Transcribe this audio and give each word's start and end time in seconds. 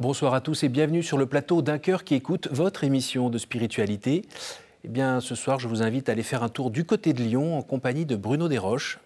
Bonsoir 0.00 0.32
à 0.32 0.40
tous 0.40 0.62
et 0.62 0.70
bienvenue 0.70 1.02
sur 1.02 1.18
le 1.18 1.26
plateau 1.26 1.60
d'un 1.60 1.76
cœur 1.76 2.04
qui 2.04 2.14
écoute 2.14 2.48
votre 2.50 2.84
émission 2.84 3.28
de 3.28 3.36
spiritualité. 3.36 4.24
Eh 4.82 4.88
bien, 4.88 5.20
ce 5.20 5.34
soir, 5.34 5.60
je 5.60 5.68
vous 5.68 5.82
invite 5.82 6.08
à 6.08 6.12
aller 6.12 6.22
faire 6.22 6.42
un 6.42 6.48
tour 6.48 6.70
du 6.70 6.86
côté 6.86 7.12
de 7.12 7.22
Lyon 7.22 7.58
en 7.58 7.60
compagnie 7.60 8.06
de 8.06 8.16
Bruno 8.16 8.48
Desroches. 8.48 8.98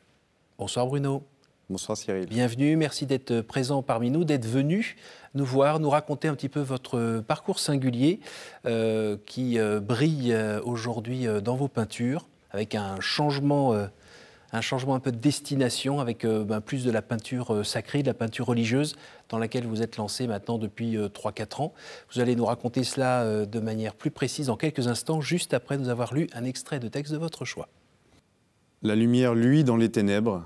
Bonsoir 0.57 0.87
Bruno. 0.87 1.25
Bonsoir 1.69 1.99
Cyril. 1.99 2.27
Bienvenue, 2.27 2.77
merci 2.77 3.07
d'être 3.07 3.41
présent 3.41 3.83
parmi 3.83 4.13
nous, 4.13 4.23
d'être 4.23 4.47
venu 4.47 4.95
nous 5.35 5.45
voir, 5.45 5.81
nous 5.81 5.91
raconter 5.91 6.29
un 6.29 6.37
petit 6.37 6.49
peu 6.49 6.61
votre 6.61 7.25
parcours 7.27 7.59
singulier 7.59 8.21
euh, 8.65 9.17
qui 9.27 9.59
euh, 9.59 9.81
brille 9.81 10.33
euh, 10.33 10.61
aujourd'hui 10.63 11.27
dans 11.43 11.57
vos 11.57 11.67
peintures 11.67 12.29
avec 12.53 12.77
un 12.77 13.01
changement 13.01 13.75
un 14.55 14.61
changement 14.61 14.95
un 14.95 15.01
peu 15.01 15.11
de 15.11 15.17
destination 15.17 15.99
avec 15.99 16.25
euh, 16.25 16.45
ben, 16.45 16.61
plus 16.61 16.85
de 16.85 16.91
la 16.93 17.03
peinture 17.03 17.53
euh, 17.53 17.65
sacrée, 17.65 18.03
de 18.03 18.07
la 18.07 18.15
peinture 18.15 18.47
religieuse 18.47 18.95
dans 19.29 19.39
laquelle 19.39 19.67
vous 19.67 19.83
êtes 19.83 19.97
lancé 19.97 20.29
maintenant 20.29 20.59
depuis 20.59 20.97
3-4 20.97 21.41
euh, 21.61 21.63
ans. 21.65 21.75
Vous 22.13 22.21
allez 22.21 22.37
nous 22.37 22.45
raconter 22.45 22.85
cela 22.85 23.47
de 23.47 23.61
manière 23.61 23.95
plus 23.95 24.13
précise 24.13 24.51
en 24.51 24.57
quelques 24.57 24.87
instants, 24.87 25.21
juste 25.21 25.55
après 25.55 25.77
nous 25.77 25.89
avoir 25.89 26.15
lu 26.15 26.29
un 26.35 26.45
extrait 26.45 26.79
de 26.79 26.87
texte 26.87 27.13
de 27.13 27.19
votre 27.19 27.45
choix. 27.45 27.69
La 28.83 28.95
lumière 28.95 29.35
luit 29.35 29.65
dans 29.65 29.77
les 29.77 29.91
ténèbres, 29.91 30.45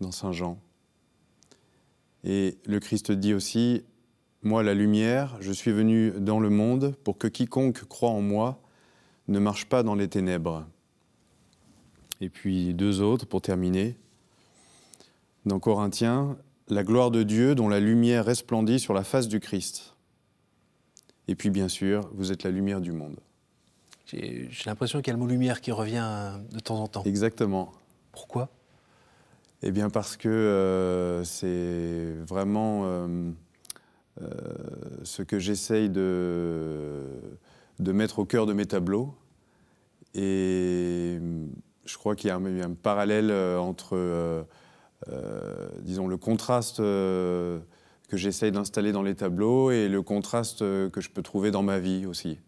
dans 0.00 0.12
Saint 0.12 0.32
Jean. 0.32 0.58
Et 2.22 2.58
le 2.66 2.78
Christ 2.78 3.10
dit 3.10 3.34
aussi, 3.34 3.82
Moi 4.42 4.62
la 4.62 4.74
lumière, 4.74 5.36
je 5.40 5.50
suis 5.50 5.72
venu 5.72 6.12
dans 6.12 6.38
le 6.38 6.50
monde 6.50 6.94
pour 7.02 7.18
que 7.18 7.26
quiconque 7.26 7.84
croit 7.88 8.10
en 8.10 8.20
moi 8.20 8.60
ne 9.26 9.40
marche 9.40 9.64
pas 9.66 9.82
dans 9.82 9.96
les 9.96 10.08
ténèbres. 10.08 10.64
Et 12.22 12.28
puis 12.28 12.72
deux 12.72 13.00
autres 13.00 13.26
pour 13.26 13.42
terminer. 13.42 13.96
Dans 15.44 15.58
Corinthiens, 15.58 16.38
la 16.68 16.84
gloire 16.84 17.10
de 17.10 17.24
Dieu 17.24 17.56
dont 17.56 17.68
la 17.68 17.80
lumière 17.80 18.24
resplendit 18.24 18.78
sur 18.78 18.94
la 18.94 19.02
face 19.02 19.26
du 19.26 19.40
Christ. 19.40 19.96
Et 21.26 21.34
puis 21.34 21.50
bien 21.50 21.66
sûr, 21.66 22.08
vous 22.14 22.30
êtes 22.30 22.44
la 22.44 22.52
lumière 22.52 22.80
du 22.80 22.92
monde. 22.92 23.18
J'ai 24.06 24.48
l'impression 24.66 25.00
qu'il 25.00 25.08
y 25.08 25.10
a 25.10 25.14
le 25.14 25.18
mot 25.18 25.26
lumière 25.26 25.60
qui 25.60 25.72
revient 25.72 26.34
de 26.52 26.60
temps 26.60 26.78
en 26.78 26.86
temps. 26.86 27.02
Exactement. 27.02 27.72
Pourquoi? 28.12 28.50
Eh 29.62 29.72
bien 29.72 29.90
parce 29.90 30.16
que 30.16 30.28
euh, 30.28 31.24
c'est 31.24 32.14
vraiment 32.24 32.82
euh, 32.84 33.30
euh, 34.20 34.28
ce 35.02 35.22
que 35.22 35.40
j'essaye 35.40 35.90
de, 35.90 37.02
de 37.80 37.92
mettre 37.92 38.20
au 38.20 38.26
cœur 38.26 38.46
de 38.46 38.52
mes 38.52 38.66
tableaux. 38.66 39.12
Et 40.14 41.18
je 41.84 41.96
crois 41.96 42.14
qu'il 42.14 42.28
y 42.28 42.30
a 42.30 42.36
un, 42.36 42.60
un 42.60 42.74
parallèle 42.74 43.30
euh, 43.30 43.58
entre, 43.58 43.96
euh, 43.96 44.42
euh, 45.10 45.68
disons, 45.80 46.06
le 46.06 46.16
contraste 46.16 46.78
que 46.78 47.60
j'essaye 48.12 48.52
d'installer 48.52 48.92
dans 48.92 49.02
les 49.02 49.14
tableaux 49.14 49.70
et 49.70 49.88
le 49.88 50.02
contraste 50.02 50.58
que 50.60 51.00
je 51.00 51.10
peux 51.10 51.22
trouver 51.22 51.50
dans 51.50 51.62
ma 51.62 51.78
vie 51.78 52.06
aussi. 52.06 52.38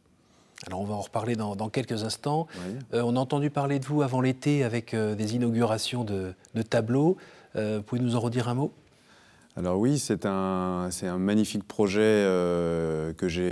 Alors 0.67 0.81
on 0.81 0.85
va 0.85 0.95
en 0.95 1.01
reparler 1.01 1.37
dans, 1.37 1.69
quelques 1.69 2.05
instants. 2.05 2.47
on 2.93 3.17
a 3.17 3.19
entendu 3.19 3.51
parler 3.51 3.79
de 3.79 3.85
vous 3.85 4.03
avant 4.03 4.21
l'été 4.21 4.63
avec 4.63 4.95
des 4.95 5.35
inaugurations 5.35 6.05
de, 6.05 6.35
tableaux. 6.69 7.17
Euh, 7.57 7.81
pouvez 7.81 8.01
nous 8.01 8.15
en 8.15 8.21
redire 8.21 8.49
un 8.49 8.55
mot? 8.55 8.73
Alors 9.57 9.79
oui, 9.79 9.99
c'est 9.99 10.27
un, 10.27 10.91
un, 11.03 11.19
magnifique 11.19 11.67
projet 11.67 12.23
que 13.17 13.27
j'ai 13.27 13.51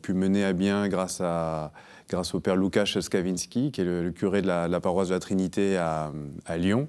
pu 0.00 0.14
mener 0.14 0.44
à 0.44 0.52
bien 0.52 0.88
grâce 0.88 1.20
à, 1.20 1.72
grâce 2.12 2.34
au 2.34 2.40
père 2.40 2.56
Łukasz 2.56 3.00
Skawinski, 3.00 3.72
qui 3.72 3.80
est 3.80 3.84
le, 3.84 4.10
curé 4.10 4.42
de 4.42 4.46
la, 4.46 4.80
paroisse 4.80 5.08
de 5.08 5.14
la 5.14 5.20
Trinité 5.20 5.76
à, 5.76 6.12
Lyon, 6.56 6.88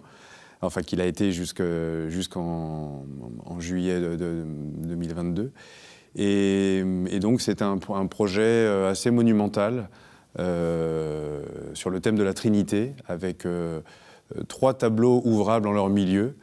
enfin 0.62 0.82
qu'il 0.82 1.02
a 1.02 1.06
été 1.06 1.32
jusqu'en 1.32 3.06
juillet 3.60 4.00
de, 4.00 4.46
2022. 4.46 5.52
Et, 6.16 6.84
donc 7.20 7.42
c'est 7.42 7.62
un, 7.62 7.78
projet 7.78 8.42
euh, 8.42 8.92
assez 8.92 9.10
monumental 9.10 9.90
euh, 10.40 11.44
sur 11.74 11.90
le 11.90 12.00
thème 12.00 12.16
de 12.16 12.24
la 12.24 12.34
Trinité, 12.34 12.94
avec 13.08 13.46
euh, 13.46 13.82
trois 14.48 14.74
tableaux 14.74 15.22
ouvrables 15.26 15.68
en 15.68 15.74
leur 15.74 15.90
milieu, 15.90 16.36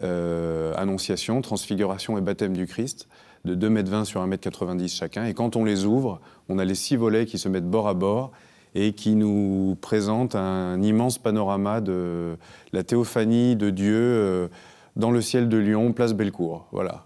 Annonciation, 0.00 1.42
Transfiguration 1.42 2.18
et 2.18 2.22
Baptême 2.22 2.56
du 2.56 2.66
Christ 2.66 3.08
de 3.44 3.54
2,20 3.54 3.94
m 3.94 4.04
sur 4.04 4.26
1,90 4.26 4.70
m 4.70 4.88
chacun. 4.88 5.24
Et 5.24 5.34
quand 5.34 5.56
on 5.56 5.64
les 5.64 5.84
ouvre, 5.84 6.20
on 6.48 6.58
a 6.58 6.64
les 6.64 6.74
six 6.74 6.96
volets 6.96 7.26
qui 7.26 7.38
se 7.38 7.48
mettent 7.48 7.68
bord 7.68 7.88
à 7.88 7.94
bord 7.94 8.32
et 8.74 8.92
qui 8.92 9.14
nous 9.14 9.76
présentent 9.80 10.34
un 10.34 10.80
immense 10.82 11.18
panorama 11.18 11.80
de 11.80 12.36
la 12.72 12.82
théophanie 12.82 13.56
de 13.56 13.70
Dieu 13.70 13.96
euh, 13.96 14.48
dans 14.96 15.10
le 15.10 15.20
ciel 15.20 15.48
de 15.48 15.58
Lyon, 15.58 15.92
place 15.92 16.14
Bellecour. 16.14 16.66
Voilà. 16.72 17.04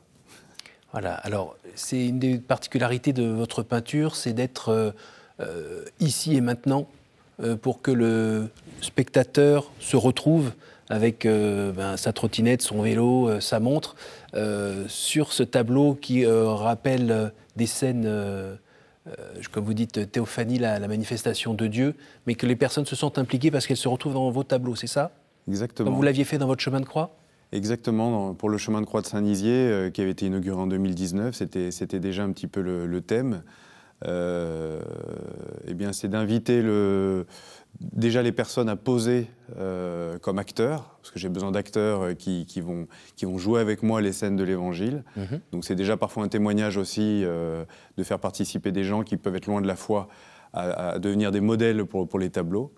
Voilà, 0.92 1.14
alors 1.14 1.56
c'est 1.74 2.06
une 2.06 2.18
des 2.18 2.38
particularités 2.38 3.12
de 3.12 3.24
votre 3.24 3.62
peinture, 3.62 4.16
c'est 4.16 4.32
d'être 4.32 4.68
euh, 4.70 4.90
euh, 5.40 5.84
ici 6.00 6.36
et 6.36 6.40
maintenant 6.40 6.86
pour 7.60 7.82
que 7.82 7.90
le 7.90 8.48
spectateur 8.80 9.70
se 9.78 9.98
retrouve 9.98 10.52
avec 10.88 11.26
ben, 11.26 11.96
sa 11.96 12.12
trottinette, 12.12 12.62
son 12.62 12.82
vélo, 12.82 13.40
sa 13.40 13.60
montre, 13.60 13.96
euh, 14.36 14.84
sur 14.88 15.32
ce 15.32 15.42
tableau 15.42 15.94
qui 15.94 16.26
euh, 16.26 16.48
rappelle 16.48 17.10
euh, 17.10 17.28
des 17.56 17.66
scènes, 17.66 18.06
comme 19.50 19.64
vous 19.64 19.72
dites, 19.72 20.10
théophanie, 20.12 20.58
la, 20.58 20.78
manifestation 20.88 21.54
de 21.54 21.66
Dieu, 21.66 21.94
mais 22.26 22.34
que 22.34 22.46
les 22.46 22.56
personnes 22.56 22.84
se 22.84 22.96
sentent 22.96 23.18
impliquées 23.18 23.50
parce 23.50 23.66
qu'elles 23.66 23.76
se 23.76 23.88
retrouvent 23.88 24.14
dans 24.14 24.30
vos 24.30 24.44
tableaux, 24.44 24.74
c'est 24.74 24.86
ça? 24.86 25.12
Exactement. 25.48 25.88
Comme 25.88 25.96
vous 25.96 26.02
l'aviez 26.02 26.24
fait 26.24 26.38
dans 26.38 26.46
votre 26.46 26.60
chemin 26.60 26.80
de 26.80 26.84
croix? 26.84 27.16
Exactement, 27.52 28.34
pour 28.34 28.50
le 28.50 28.58
chemin 28.58 28.80
de 28.80 28.86
croix 28.86 29.00
de 29.00 29.06
Saint-Nizier, 29.06 29.90
qui 29.94 30.02
avait 30.02 30.10
été 30.10 30.26
inauguré 30.26 30.60
en 30.60 30.66
2019, 30.66 31.34
c'était 31.34 32.00
déjà 32.00 32.24
un 32.24 32.32
petit 32.32 32.48
peu 32.48 32.60
le, 32.60 33.00
thème. 33.00 33.42
eh 34.04 35.74
bien, 35.74 35.92
c'est 35.92 36.08
d'inviter 36.08 36.60
le, 36.60 37.26
déjà 37.80 38.22
les 38.22 38.32
personnes 38.32 38.68
à 38.68 38.76
poser 38.76 39.28
euh, 39.58 40.18
comme 40.18 40.38
acteurs, 40.38 40.96
parce 41.00 41.10
que 41.10 41.18
j'ai 41.18 41.30
besoin 41.30 41.50
d'acteurs 41.50 42.02
euh, 42.02 42.14
qui, 42.14 42.60
vont, 42.60 42.86
qui 43.16 43.24
vont 43.24 43.38
jouer 43.38 43.60
avec 43.60 43.82
moi 43.82 44.02
les 44.02 44.12
scènes 44.12 44.36
de 44.36 44.44
l'Évangile. 44.44 45.02
Mhm. 45.16 45.40
Donc 45.52 45.64
c'est 45.64 45.74
déjà 45.74 45.96
parfois 45.96 46.24
un 46.24 46.28
témoignage 46.28 46.76
aussi 46.76 47.22
euh, 47.24 47.64
de 47.96 48.02
faire 48.02 48.18
participer 48.18 48.70
des 48.70 48.84
gens 48.84 49.02
qui 49.02 49.16
peuvent 49.16 49.34
être 49.34 49.46
loin 49.46 49.62
de 49.62 49.66
la 49.66 49.76
foi 49.76 50.08
à, 50.52 50.98
devenir 50.98 51.32
des 51.32 51.40
modèles 51.40 51.84
pour, 51.84 52.06
pour, 52.06 52.18
les 52.18 52.28
tableaux. 52.28 52.72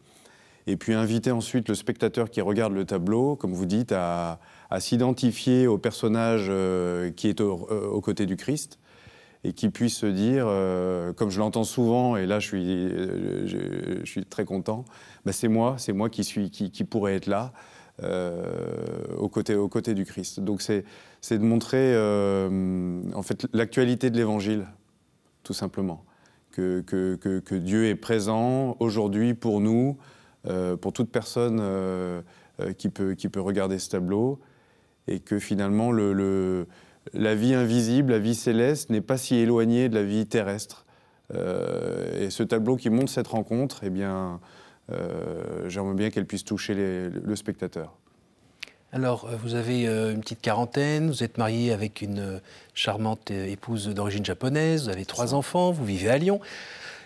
Et 0.67 0.77
puis 0.77 0.95
inviter 0.95 1.33
ensuite 1.33 1.69
le 1.69 1.75
spectateur 1.75 2.31
qui 2.31 2.41
regarde 2.41 2.73
le 2.73 2.85
tableau, 2.85 3.35
comme 3.35 3.53
vous 3.53 3.67
dites, 3.67 3.93
à, 3.93 4.39
s'identifier 4.79 5.67
au 5.67 5.79
personnage 5.79 6.53
qui 7.17 7.29
est 7.29 7.41
aux 7.41 8.01
côtés 8.01 8.27
du 8.27 8.37
Christ 8.37 8.79
et 9.45 9.53
qui 9.53 9.69
puisse 9.69 9.97
se 9.97 10.07
dire, 10.07 10.47
euh, 10.49 11.13
comme 11.13 11.31
je 11.31 11.39
l'entends 11.39 11.65
souvent, 11.65 12.17
et 12.17 12.27
là 12.27 12.41
je 12.41 12.47
suis, 12.47 12.65
euh, 12.67 14.23
très 14.29 14.45
content, 14.45 14.85
bah, 15.25 15.33
c'est 15.33 15.49
moi, 15.49 15.77
c'est 15.79 15.93
moi 15.93 16.11
qui, 16.11 16.25
suis, 16.25 16.51
pourrais 16.89 17.15
être 17.15 17.27
là. 17.27 17.53
Euh, 18.05 18.45
aux, 19.17 19.29
côtés, 19.29 19.93
du 19.93 20.05
Christ. 20.05 20.39
Donc 20.39 20.63
c'est 20.63 20.85
de 21.33 21.45
montrer 21.45 21.97
en 23.13 23.23
fait 23.23 23.49
l'actualité 23.53 24.11
de 24.11 24.17
l'Évangile, 24.17 24.67
tout 25.43 25.53
simplement. 25.53 26.05
Que, 26.53 27.57
Dieu 27.57 27.87
est 27.87 27.97
présent 27.97 28.77
aujourd'hui 28.79 29.35
pour 29.35 29.61
nous, 29.61 29.99
pour 30.81 30.93
toute 30.93 31.11
personne 31.11 31.61
qui, 32.77 32.89
peut, 32.89 33.17
regarder 33.41 33.81
ce 33.81 33.91
tableau, 33.91 34.39
et 35.09 35.19
que 35.19 35.41
finalement 35.41 35.91
le, 35.91 36.13
le 36.13 36.69
la 37.13 37.35
vie 37.35 37.55
invisible, 37.55 38.13
la 38.13 38.19
vie 38.19 38.35
céleste 38.35 38.91
n'est 38.91 39.01
pas 39.01 39.17
si 39.17 39.37
éloignée 39.37 39.89
de 39.89 39.95
la 39.95 40.03
vie 40.03 40.27
terrestre. 40.27 40.85
Euh, 41.35 42.27
et 42.27 42.31
ce 42.31 42.43
tableau 42.43 42.77
qui 42.77 42.91
montre 42.91 43.11
cette 43.11 43.29
rencontre, 43.29 43.81
eh 43.83 43.91
bien, 43.91 44.41
euh, 44.93 45.69
j'aimerais 45.69 45.95
bien 45.95 46.11
qu'elle 46.11 46.27
puisse 46.27 46.45
toucher 46.45 46.75
le 46.75 47.37
spectateur. 47.37 47.95
Alors, 48.93 49.27
euh, 49.27 49.37
vous 49.43 49.55
avez 49.55 49.85
une 49.87 50.21
petite 50.21 50.41
quarantaine, 50.41 51.09
vous 51.09 51.23
êtes 51.23 51.37
marié 51.37 51.73
avec 51.73 52.01
une 52.01 52.41
charmante 52.75 53.31
épouse 53.31 53.89
d'origine 53.89 54.25
japonaise, 54.25 54.85
vous 54.85 54.89
avez 54.89 55.05
trois 55.05 55.35
enfants, 55.35 55.73
vous 55.73 55.85
vivez 55.85 56.09
à 56.09 56.19
Lyon. 56.19 56.41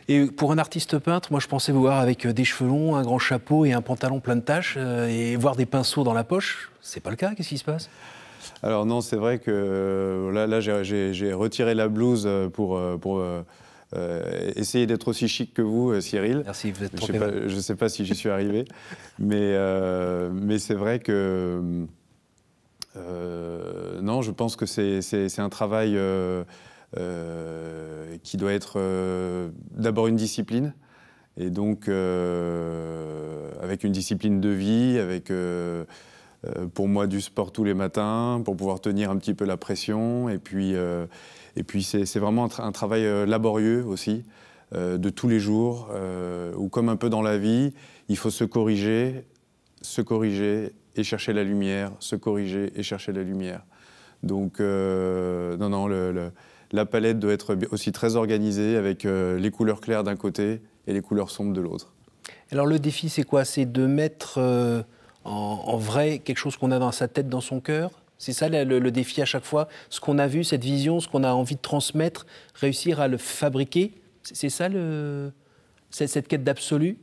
Et 0.09 0.27
pour 0.27 0.51
un 0.51 0.59
artiste 0.59 0.99
peintre, 0.99 1.31
moi 1.31 1.41
je 1.41 1.47
pensais 1.47 1.71
vous 1.71 1.81
voir 1.81 2.01
avec 2.01 2.27
des 2.27 2.45
cheveux 2.45 2.69
longs, 2.69 2.97
un 2.97 3.03
grand 3.03 3.21
chapeau 3.21 3.65
et 3.65 3.73
un 3.73 3.83
pantalon 3.83 4.19
plein 4.19 4.35
de 4.35 4.41
taches 4.41 4.77
et 4.77 5.37
voir 5.37 5.55
des 5.55 5.65
pinceaux 5.65 6.03
dans 6.03 6.13
la 6.13 6.25
poche. 6.25 6.73
C'est 6.81 7.01
pas 7.01 7.11
le 7.11 7.17
cas, 7.17 7.37
qu'est-ce 7.37 7.51
qui 7.51 7.59
se 7.59 7.65
passe? 7.65 7.89
Alors 8.63 8.87
non, 8.87 9.01
c'est 9.01 9.17
vrai 9.17 9.41
que 9.41 9.51
euh, 9.51 10.31
là, 10.31 10.47
là 10.47 10.61
j'ai 10.61 11.33
retiré 11.33 11.75
la 11.75 11.89
blouse 11.89 12.25
euh, 12.27 12.49
pour, 12.49 12.79
euh, 12.79 13.43
essayer 14.55 14.87
d'être 14.87 15.09
aussi 15.09 15.27
chic 15.27 15.53
que 15.53 15.63
vous, 15.63 16.01
Cyril. 16.01 16.43
Merci, 16.45 16.71
vous 16.71 16.85
êtes 16.85 16.95
trop 16.95 17.09
Je 17.09 17.55
ne 17.55 17.61
sais, 17.61 17.75
pas 17.75 17.89
si 17.89 18.05
j'y 18.07 18.15
suis 18.15 18.31
arrivé, 18.31 18.65
mais, 19.19 19.55
mais 20.33 20.59
c'est 20.59 20.75
vrai 20.75 21.01
que... 21.01 21.61
non, 22.97 24.23
je 24.23 24.31
pense 24.31 24.57
que 24.57 24.65
c'est 24.65 25.39
un 25.39 25.49
travail 25.51 25.99
qui 28.23 28.37
doit 28.37 28.53
être 28.53 28.81
d'abord 29.73 30.07
une 30.07 30.17
discipline, 30.17 30.73
et 31.37 31.51
donc 31.51 31.89
avec 33.61 33.85
une 33.85 33.93
discipline 33.93 34.41
de 34.41 34.51
vie, 34.51 34.99
avec 34.99 35.31
pour 36.75 36.89
moi 36.89 37.07
du 37.07 37.21
sport 37.21 37.53
tous 37.53 37.65
les 37.65 37.75
matins, 37.75 38.43
pour 38.45 38.57
pouvoir 38.57 38.81
tenir 38.81 39.11
un 39.11 39.17
petit 39.17 39.35
peu 39.35 39.45
la 39.45 39.57
pression. 39.57 40.29
Et 40.29 40.39
puis, 40.39 40.75
et 40.75 41.63
puis 41.63 41.83
c'est 41.83 42.19
vraiment 42.19 42.49
un, 42.59 42.73
travail 42.73 43.05
laborieux 43.27 43.85
aussi, 43.87 44.25
de 44.75 45.09
tous 45.11 45.29
les 45.29 45.39
jours, 45.39 45.91
où 46.57 46.69
comme 46.69 46.89
un 46.89 46.97
peu 46.97 47.11
dans 47.11 47.23
la 47.23 47.39
vie, 47.39 47.73
il 48.09 48.17
faut 48.17 48.31
se 48.31 48.45
corriger, 48.45 49.25
se 49.83 50.03
corriger 50.03 50.73
et 50.97 51.05
chercher 51.05 51.33
la 51.33 51.45
lumière, 51.45 51.93
se 52.01 52.17
corriger 52.17 52.73
et 52.75 52.83
chercher 52.83 53.13
la 53.13 53.23
lumière. 53.23 53.63
Donc, 54.23 54.59
non, 54.61 55.69
non, 55.69 55.89
la 56.73 56.87
palette 56.87 57.19
doit 57.19 57.33
être 57.33 57.57
aussi 57.71 57.93
très 57.93 58.17
organisée 58.17 58.77
avec 58.77 59.05
euh, 59.05 59.39
les 59.39 59.51
couleurs 59.51 59.81
claires 59.81 60.05
d'un 60.05 60.17
côté 60.17 60.63
et 60.87 60.93
les 60.93 61.03
couleurs 61.03 61.31
sombres 61.31 61.53
de 61.53 61.61
l'autre. 61.61 61.93
Alors 62.51 62.67
le 62.67 62.79
défi, 62.79 63.09
c'est 63.09 63.23
quoi? 63.23 63.45
C'est 63.45 63.71
de 63.71 63.87
mettre 63.87 64.39
euh, 64.39 64.83
en, 65.25 65.77
vrai 65.77 66.19
quelque 66.19 66.39
chose 66.39 66.57
qu'on 66.57 66.71
a 66.71 66.79
dans 66.79 66.93
sa 66.93 67.09
tête, 67.09 67.29
dans 67.29 67.41
son 67.41 67.61
cœur 67.61 67.91
C'est 68.19 68.33
ça 68.33 68.49
le, 68.49 68.91
défi 68.91 69.23
à 69.23 69.25
chaque 69.25 69.45
fois 69.45 69.69
Ce 69.91 70.01
qu'on 70.01 70.19
a 70.19 70.27
vu, 70.27 70.45
cette 70.45 70.65
vision, 70.65 71.01
ce 71.01 71.09
qu'on 71.09 71.25
a 71.25 71.33
envie 71.33 71.57
de 71.57 71.61
transmettre, 71.61 72.27
réussir 72.55 73.01
à 73.01 73.09
le 73.09 73.17
fabriquer 73.17 73.93
C'est 74.23 74.51
ça 74.51 74.69
le, 74.69 75.33
cette 75.91 76.29
quête 76.29 76.45
d'absolu? 76.45 76.99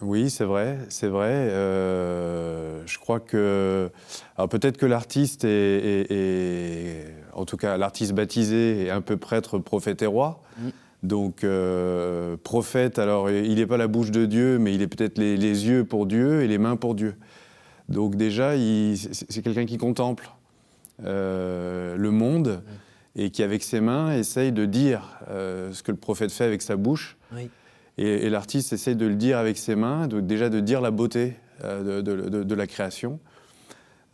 Oui, 0.00 0.28
c'est 0.28 0.44
vrai, 0.44 0.78
c'est 0.88 1.06
vrai. 1.06 1.30
Euh, 1.30 2.82
je 2.84 2.98
crois 2.98 3.20
que, 3.20 3.90
alors 4.36 4.48
peut-être 4.48 4.76
que 4.76 4.86
l'artiste 4.86 5.44
est, 5.44 7.06
en 7.32 7.44
tout 7.44 7.56
cas 7.56 7.76
l'artiste 7.76 8.12
baptisé 8.12 8.86
est 8.86 8.90
un 8.90 9.00
peu 9.00 9.16
prêtre, 9.16 9.58
prophète 9.58 10.02
et 10.02 10.06
roi. 10.06 10.42
Mm. 10.58 10.68
Donc 11.04 11.44
euh, 11.44 12.36
prophète, 12.42 12.98
alors 12.98 13.30
il 13.30 13.56
n'est 13.56 13.66
pas 13.66 13.76
la 13.76 13.88
bouche 13.88 14.10
de 14.10 14.24
Dieu, 14.24 14.58
mais 14.58 14.74
il 14.74 14.82
est 14.82 14.86
peut-être 14.88 15.18
les, 15.18 15.36
yeux 15.36 15.84
pour 15.84 16.06
Dieu 16.06 16.42
et 16.42 16.48
les 16.48 16.58
mains 16.58 16.76
pour 16.76 16.94
Dieu. 16.94 17.14
Donc 17.88 18.16
déjà, 18.16 18.52
c'est 18.96 19.42
quelqu'un 19.42 19.66
qui 19.66 19.76
contemple 19.76 20.30
euh, 21.04 21.96
le 21.96 22.10
monde 22.10 22.62
et 23.16 23.30
qui 23.30 23.42
avec 23.42 23.62
ses 23.62 23.80
mains 23.80 24.16
essaye 24.16 24.52
de 24.52 24.64
dire 24.64 25.18
ce 25.28 25.82
que 25.82 25.92
le 25.92 25.98
prophète 25.98 26.32
fait 26.32 26.44
avec 26.44 26.62
sa 26.62 26.76
bouche. 26.76 27.16
Oui. 27.32 27.50
Et, 27.98 28.28
l'artiste 28.28 28.72
essaye 28.72 28.96
de 28.96 29.06
le 29.06 29.14
dire 29.14 29.38
avec 29.38 29.56
ses 29.56 29.76
mains, 29.76 30.08
déjà 30.08 30.48
de 30.48 30.60
dire 30.60 30.80
la 30.80 30.90
beauté 30.90 31.36
euh, 31.62 32.02
de, 32.02 32.54
la 32.54 32.66
création. 32.66 33.20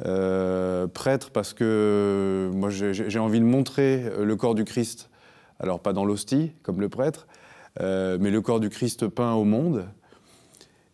Euh, 0.06 0.86
prêtre 0.86 1.30
parce 1.30 1.52
que 1.52 2.50
moi 2.54 2.70
j'ai 2.70 3.18
envie 3.18 3.40
de 3.40 3.44
montrer 3.44 4.04
le 4.18 4.34
corps 4.34 4.54
du 4.54 4.64
Christ, 4.64 5.10
alors 5.58 5.80
pas 5.80 5.92
dans 5.92 6.06
l'hostie 6.06 6.52
comme 6.62 6.80
le 6.80 6.88
prêtre, 6.88 7.26
euh, 7.80 8.16
mais 8.18 8.30
le 8.30 8.40
corps 8.40 8.60
du 8.60 8.70
Christ 8.70 9.08
peint 9.08 9.34
au 9.34 9.44
monde. 9.44 9.86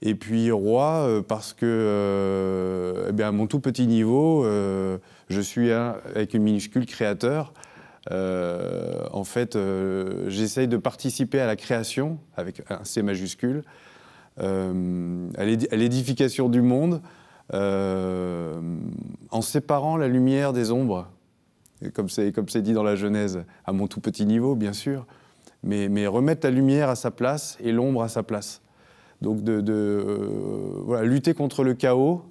Et 0.09 0.15
puis 0.15 0.53
roi 0.53 1.23
parce 1.27 1.53
que, 1.53 3.07
eh 3.09 3.13
bien, 3.13 3.29
à 3.29 3.33
mon 3.33 3.47
tout 3.47 3.59
petit 3.59 3.87
niveau, 3.89 4.45
je 4.45 5.41
suis 5.41 5.73
avec 5.73 6.35
une 6.35 6.45
minuscule 6.45 6.87
créateur. 6.87 7.53
Euh, 8.11 9.05
en 9.13 9.25
fait, 9.25 9.57
euh, 9.57 10.29
j'essaye 10.29 10.69
de 10.69 10.77
participer 10.77 11.41
à 11.41 11.47
la 11.47 11.57
création, 11.57 12.19
avec 12.37 12.63
un 12.71 12.85
C 12.85 13.03
majuscule, 13.03 13.65
euh, 14.39 15.29
à 15.37 15.45
l'édification 15.45 16.49
du 16.49 16.63
monde, 16.63 17.01
en 17.53 19.41
séparant 19.41 19.97
la 19.97 20.09
lumière 20.09 20.53
des 20.53 20.71
ombres, 20.71 21.09
comme 21.95 22.09
c'est 22.09 22.63
dit 22.63 22.73
dans 22.73 22.83
la 22.83 22.97
Genèse, 22.97 23.45
à 23.65 23.73
mon 23.73 23.87
tout 23.87 24.01
petit 24.01 24.27
niveau, 24.27 24.55
bien 24.57 24.73
sûr, 24.73 25.07
mais 25.63 26.07
remettre 26.07 26.47
la 26.47 26.51
lumière 26.51 26.89
à 26.89 26.97
sa 26.97 27.11
place 27.11 27.57
et 27.61 27.73
l'ombre 27.73 28.03
à 28.03 28.09
sa 28.09 28.23
place. 28.23 28.63
Donc 29.23 29.43
de, 29.43 29.63
voilà, 30.85 31.05
lutter 31.05 31.35
contre 31.35 31.65
le 31.65 31.75
chaos 31.75 32.23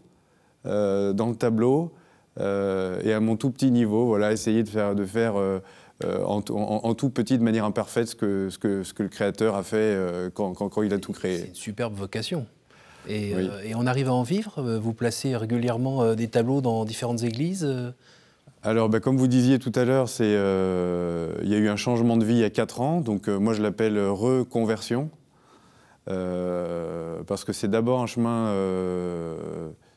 dans 0.64 1.30
le 1.30 1.36
tableau, 1.36 1.92
euh, 2.40 3.00
et 3.04 3.14
à 3.14 3.20
mon 3.20 3.36
tout 3.36 3.50
petit 3.50 3.72
niveau, 3.72 4.06
voilà, 4.06 4.32
essayer 4.32 4.64
de 4.64 4.70
faire, 4.70 4.96
de 4.96 5.06
faire 5.06 5.38
euh, 5.38 5.60
euh, 6.04 6.24
en, 6.26 6.42
tout 6.94 7.10
petit, 7.10 7.38
de 7.38 7.44
manière 7.44 7.66
imparfaite, 7.66 8.10
ce 8.10 8.16
que, 8.16 8.50
ce 8.50 8.58
que, 8.58 8.84
ce 8.84 8.94
que 8.94 9.04
le 9.04 9.10
créateur 9.10 9.56
a 9.56 9.64
fait 9.64 9.98
quand, 10.34 10.54
quand, 10.54 10.84
il 10.84 10.94
a 10.94 11.00
tout 11.00 11.14
créé. 11.14 11.38
C'est 11.38 11.48
une 11.48 11.56
superbe 11.56 11.94
vocation. 11.94 12.46
Et, 13.08 13.34
et, 13.64 13.76
on 13.76 13.86
arrive 13.86 14.10
à 14.10 14.14
en 14.14 14.24
vivre 14.24 14.80
Vous 14.80 14.94
placez 14.94 15.38
régulièrement 15.38 16.16
des 16.16 16.28
tableaux 16.28 16.62
dans 16.62 16.86
différentes 16.86 17.24
églises 17.24 17.68
alors, 18.64 18.90
bah, 18.90 19.00
comme 19.00 19.16
vous 19.16 19.28
disiez 19.28 19.60
tout 19.60 19.72
à 19.76 19.86
l'heure, 19.86 20.08
il 20.20 20.26
y 20.26 21.54
a 21.54 21.58
eu 21.58 21.70
un 21.70 21.76
changement 21.76 22.18
de 22.18 22.26
vie 22.26 22.34
il 22.34 22.40
y 22.40 22.44
a 22.44 22.50
4 22.50 22.82
ans, 22.82 23.00
donc 23.00 23.28
moi 23.28 23.54
je 23.54 23.62
l'appelle 23.62 24.00
reconversion, 24.00 25.12
parce 26.06 27.44
que 27.44 27.54
c'est 27.54 27.68
d'abord 27.68 28.02
un 28.02 28.08
chemin 28.08 28.52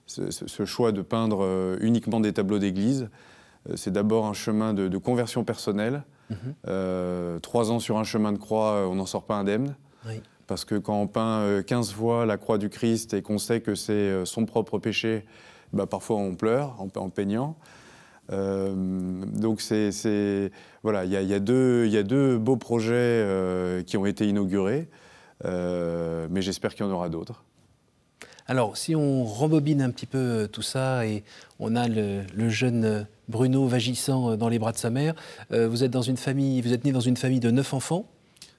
ce, 0.09 0.65
choix 0.65 0.93
de 0.93 1.03
peindre 1.03 1.41
euh, 1.43 1.77
uniquement 1.81 2.21
des 2.21 2.33
tableaux 2.33 2.59
d'église, 2.59 3.09
euh, 3.69 3.75
c'est 3.77 3.93
d'abord 3.93 4.27
un 4.27 4.33
chemin 4.33 4.75
de, 4.75 4.99
conversion 4.99 5.45
personnelle. 5.45 6.03
Mhm. 6.31 6.37
Euh, 6.67 7.39
trois 7.41 7.71
ans 7.71 7.79
sur 7.79 7.99
un 7.99 8.05
chemin 8.05 8.33
de 8.33 8.39
croix, 8.39 8.89
on 8.89 8.97
n'en 8.97 9.07
sort 9.07 9.25
pas 9.25 9.37
indemne. 9.37 9.77
Parce 10.47 10.65
que 10.65 10.77
quand 10.77 10.99
on 10.99 11.07
peint 11.07 11.63
15 11.63 11.93
fois 11.93 12.25
la 12.25 12.39
croix 12.39 12.57
du 12.57 12.71
Christ 12.71 13.13
et 13.13 13.21
qu'on 13.21 13.37
sait 13.37 13.61
que 13.61 13.75
c'est 13.75 14.25
son 14.25 14.47
propre 14.47 14.79
péché, 14.79 15.27
bah, 15.75 15.85
parfois 15.85 16.17
on 16.17 16.35
pleure 16.37 16.75
en, 16.79 17.11
peignant. 17.11 17.55
donc 18.31 19.61
c'est 19.61 20.51
voilà, 20.83 21.05
il 21.05 21.11
y, 21.13 21.27
y, 21.27 21.35
a 21.35 22.03
deux 22.03 22.39
beaux 22.39 22.57
projets 22.57 23.85
qui 23.87 23.99
ont 23.99 24.07
été 24.07 24.27
inaugurés, 24.27 24.89
mais 25.45 26.43
j'espère 26.43 26.75
qu'il 26.75 26.85
y 26.87 26.89
en 26.89 26.93
aura 26.93 27.09
d'autres. 27.09 27.45
Alors, 28.51 28.79
si 28.79 28.97
on 28.97 29.25
rembobine 29.25 29.83
un 29.83 29.91
petit 29.91 30.07
peu 30.07 30.19
euh, 30.19 30.47
tout 30.47 30.63
ça 30.63 31.07
et 31.07 31.23
on 31.61 31.77
a 31.77 31.87
le, 31.87 32.25
jeune 32.49 32.85
euh, 32.85 33.03
Bruno 33.29 33.67
vagissant 33.67 34.31
euh, 34.31 34.37
dans 34.37 34.49
les 34.49 34.59
bras 34.59 34.73
de 34.73 34.79
sa 34.79 34.89
mère, 34.89 35.15
vous 35.51 35.85
êtes 35.85 35.91
dans 35.91 36.03
une 36.03 36.17
famille, 36.17 36.63
vous 36.63 36.73
êtes 36.73 36.85
né 36.85 36.93
dans 36.93 37.01
une 37.01 37.19
famille 37.19 37.41
de 37.41 37.51
neuf 37.51 37.75
enfants. 37.75 38.07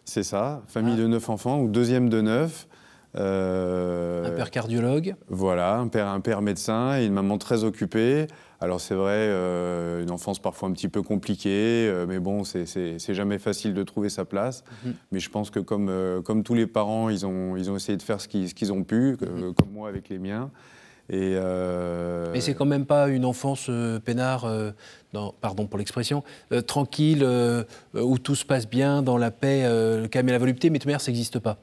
C'est 0.05 0.23
ça, 0.23 0.61
famille 0.67 0.93
ah. 0.95 1.01
de 1.01 1.07
neuf 1.07 1.29
enfants 1.29 1.59
ou 1.59 1.67
deuxième 1.67 2.09
de 2.09 2.21
neuf. 2.21 2.67
un 3.15 4.31
père 4.35 4.51
cardiologue. 4.51 5.15
Voilà, 5.27 5.77
un 5.77 5.87
père, 5.87 6.07
un 6.07 6.19
père 6.19 6.43
médecin 6.43 6.99
et 6.99 7.05
une 7.05 7.13
maman 7.13 7.39
très 7.39 7.63
occupée. 7.63 8.27
Alors 8.61 8.81
c'est 8.81 8.95
vrai, 8.95 9.13
euh, 9.15 10.03
une 10.03 10.11
enfance 10.11 10.39
parfois 10.39 10.67
un 10.67 10.73
petit 10.73 10.89
peu 10.89 11.01
compliquée, 11.01 11.87
euh, 11.87 12.05
mais 12.05 12.19
bon, 12.19 12.43
c'est 12.43 13.13
jamais 13.13 13.39
facile 13.39 13.73
de 13.73 13.83
trouver 13.83 14.09
sa 14.09 14.25
place. 14.25 14.63
Mhm. 14.83 14.93
Mais 15.11 15.19
je 15.19 15.29
pense 15.29 15.49
que 15.49 15.59
comme, 15.59 15.87
euh, 15.89 16.21
comme 16.21 16.43
tous 16.43 16.55
les 16.55 16.67
parents, 16.67 17.09
ils 17.09 17.25
ont, 17.25 17.55
ils 17.55 17.71
ont 17.71 17.77
essayé 17.77 17.97
de 17.97 18.03
faire 18.03 18.19
ce 18.19 18.27
qu'ils 18.27 18.73
ont 18.73 18.83
pu, 18.83 19.17
mhm. 19.21 19.53
comme 19.53 19.71
moi 19.71 19.87
avec 19.87 20.09
les 20.09 20.19
miens. 20.19 20.51
Et 21.11 21.35
Mais 22.33 22.39
c'est 22.39 22.53
quand 22.53 22.67
même 22.67 22.85
pas 22.85 23.07
une 23.07 23.25
enfance 23.25 23.71
peinard, 24.05 24.47
pardon 25.41 25.65
pour 25.65 25.79
l'expression, 25.79 26.23
tranquille, 26.67 27.27
où 27.95 28.19
tout 28.19 28.35
se 28.35 28.45
passe 28.45 28.69
bien, 28.69 29.01
dans 29.01 29.17
la 29.17 29.31
paix, 29.31 29.63
le 29.63 30.05
calme 30.05 30.29
et 30.29 30.33
la 30.33 30.37
volupté, 30.37 30.69
mais 30.69 30.77
de 30.77 30.85
mère, 30.85 31.01
ça 31.01 31.09
n'existe 31.09 31.39
pas 31.39 31.57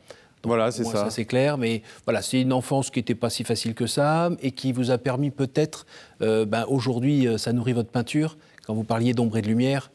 voilà, 0.44 0.70
c'est 0.70 0.84
ça. 0.84 1.04
Ça, 1.04 1.10
c'est 1.10 1.24
clair. 1.24 1.58
Mais 1.58 1.82
voilà, 2.04 2.22
c'est 2.22 2.40
une 2.40 2.52
enfance 2.52 2.90
qui 2.90 2.98
n'était 2.98 3.14
pas 3.14 3.30
si 3.30 3.44
facile 3.44 3.74
que 3.74 3.86
ça 3.86 4.30
et 4.40 4.52
qui 4.52 4.72
vous 4.72 4.90
a 4.90 4.98
permis 4.98 5.30
peut-être, 5.30 5.86
euh, 6.22 6.44
ben, 6.44 6.64
aujourd'hui, 6.68 7.26
euh, 7.26 7.38
ça 7.38 7.52
nourrit 7.52 7.72
votre 7.72 7.90
peinture. 7.90 8.36
Quand 8.66 8.74
vous 8.74 8.84
parliez 8.84 9.12
d'ombre 9.12 9.36
et 9.38 9.42
de 9.42 9.48
lumière, 9.48 9.90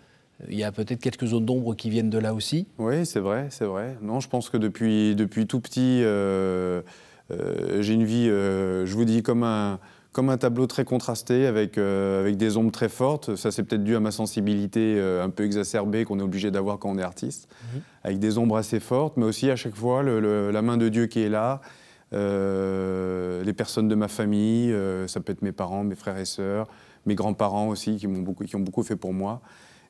il 0.49 0.57
y 0.57 0.63
a 0.63 0.71
peut-être 0.71 0.99
quelques 0.99 1.27
zones 1.27 1.45
d'ombre 1.45 1.75
qui 1.75 1.89
viennent 1.89 2.09
de 2.09 2.17
là 2.17 2.33
aussi. 2.33 2.67
Oui, 2.79 3.05
c'est 3.05 3.19
vrai, 3.19 3.47
c'est 3.49 3.65
vrai. 3.65 3.97
Non, 4.01 4.19
je 4.19 4.27
pense 4.27 4.49
que 4.49 4.57
depuis, 4.57 5.15
depuis 5.15 5.45
tout 5.45 5.59
petit, 5.59 6.01
euh, 6.03 6.81
j'ai 7.79 7.93
une 7.93 8.05
vie, 8.05 8.25
je 8.25 8.93
vous 8.93 9.05
dis, 9.05 9.23
comme 9.23 9.43
un 9.43 9.79
comme 10.11 10.29
un 10.29 10.37
tableau 10.37 10.67
très 10.67 10.83
contrasté 10.83 11.45
avec, 11.45 11.77
euh, 11.77 12.21
avec 12.21 12.35
des 12.37 12.57
ombres 12.57 12.71
très 12.71 12.89
fortes. 12.89 13.35
Ça, 13.35 13.51
c'est 13.51 13.63
peut-être 13.63 13.83
dû 13.83 13.95
à 13.95 13.99
ma 13.99 14.11
sensibilité 14.11 14.95
euh, 14.97 15.23
un 15.23 15.29
peu 15.29 15.45
exacerbée 15.45 16.03
qu'on 16.03 16.19
est 16.19 16.23
obligé 16.23 16.51
d'avoir 16.51 16.79
quand 16.79 16.89
on 16.89 16.97
est 16.97 17.03
artiste, 17.03 17.47
mhm. 17.73 17.81
avec 18.03 18.19
des 18.19 18.37
ombres 18.37 18.57
assez 18.57 18.79
fortes, 18.79 19.15
mais 19.15 19.25
aussi 19.25 19.49
à 19.49 19.55
chaque 19.55 19.75
fois 19.75 20.03
la 20.03 20.61
main 20.61 20.77
de 20.77 20.89
Dieu 20.89 21.05
qui 21.05 21.21
est 21.21 21.29
là, 21.29 21.61
euh, 22.13 23.41
les 23.43 23.53
personnes 23.53 23.87
de 23.87 23.95
ma 23.95 24.09
famille, 24.09 24.75
ça 25.07 25.21
peut 25.21 25.31
être 25.31 25.41
mes 25.41 25.53
parents, 25.53 25.83
mes 25.83 25.95
frères 25.95 26.17
et 26.17 26.25
sœurs, 26.25 26.67
mes 27.05 27.15
grands-parents 27.15 27.69
aussi 27.69 27.95
qui, 27.95 28.07
beaucoup, 28.07 28.43
qui 28.43 28.55
ont 28.57 28.59
beaucoup 28.61 28.83
fait 28.83 28.97
pour 28.97 29.13
moi. 29.13 29.41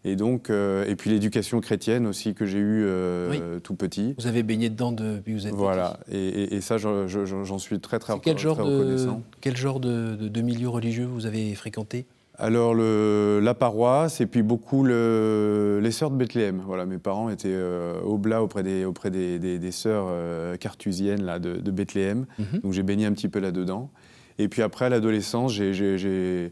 Et 0.03 0.15
donc, 0.15 0.49
euh, 0.49 0.83
et 0.85 0.95
puis 0.95 1.11
l'éducation 1.11 1.59
chrétienne 1.61 2.07
aussi 2.07 2.33
que 2.33 2.45
j'ai 2.45 2.57
eue 2.57 2.83
euh, 2.85 3.59
tout 3.59 3.75
petit. 3.75 4.15
Vous 4.17 4.25
avez 4.25 4.41
baigné 4.41 4.69
dedans 4.69 4.91
depuis 4.91 5.33
que 5.33 5.39
vous 5.39 5.47
êtes 5.47 5.53
Voilà, 5.53 5.99
et, 6.11 6.55
et, 6.55 6.61
ça, 6.61 6.77
j'en 6.77 7.57
suis 7.59 7.79
très 7.79 7.99
très, 7.99 8.19
quel 8.19 8.37
genre 8.37 8.57
reconnaissant. 8.57 9.17
De, 9.17 9.37
quel 9.41 9.55
genre 9.55 9.79
de, 9.79 10.15
de, 10.15 10.41
milieu 10.41 10.69
religieux 10.69 11.05
vous 11.05 11.27
avez 11.27 11.53
fréquenté? 11.53 12.05
Alors 12.39 12.73
le, 12.73 13.39
la 13.43 13.53
paroisse 13.53 14.19
et 14.21 14.25
puis 14.25 14.41
beaucoup 14.41 14.83
le, 14.83 15.79
les 15.83 15.91
sœurs 15.91 16.09
de 16.09 16.15
Bethléem. 16.15 16.63
Voilà, 16.65 16.87
mes 16.87 16.97
parents 16.97 17.29
étaient 17.29 17.49
euh, 17.51 18.01
au 18.01 18.17
blas 18.17 18.41
auprès 18.41 18.63
des, 18.63 18.85
auprès 18.85 19.11
des, 19.11 19.37
des, 19.37 19.71
sœurs 19.71 20.07
cartusiennes 20.57 21.23
là, 21.23 21.37
de, 21.37 21.71
Bethléem, 21.71 22.25
mhm. 22.39 22.61
donc 22.63 22.73
j'ai 22.73 22.81
baigné 22.81 23.05
un 23.05 23.11
petit 23.13 23.29
peu 23.29 23.39
là-dedans. 23.39 23.91
Et 24.41 24.47
puis 24.47 24.61
après, 24.61 24.85
à 24.85 24.89
l'adolescence, 24.89 25.53
j'ai 25.53 25.71
euh, 25.75 26.49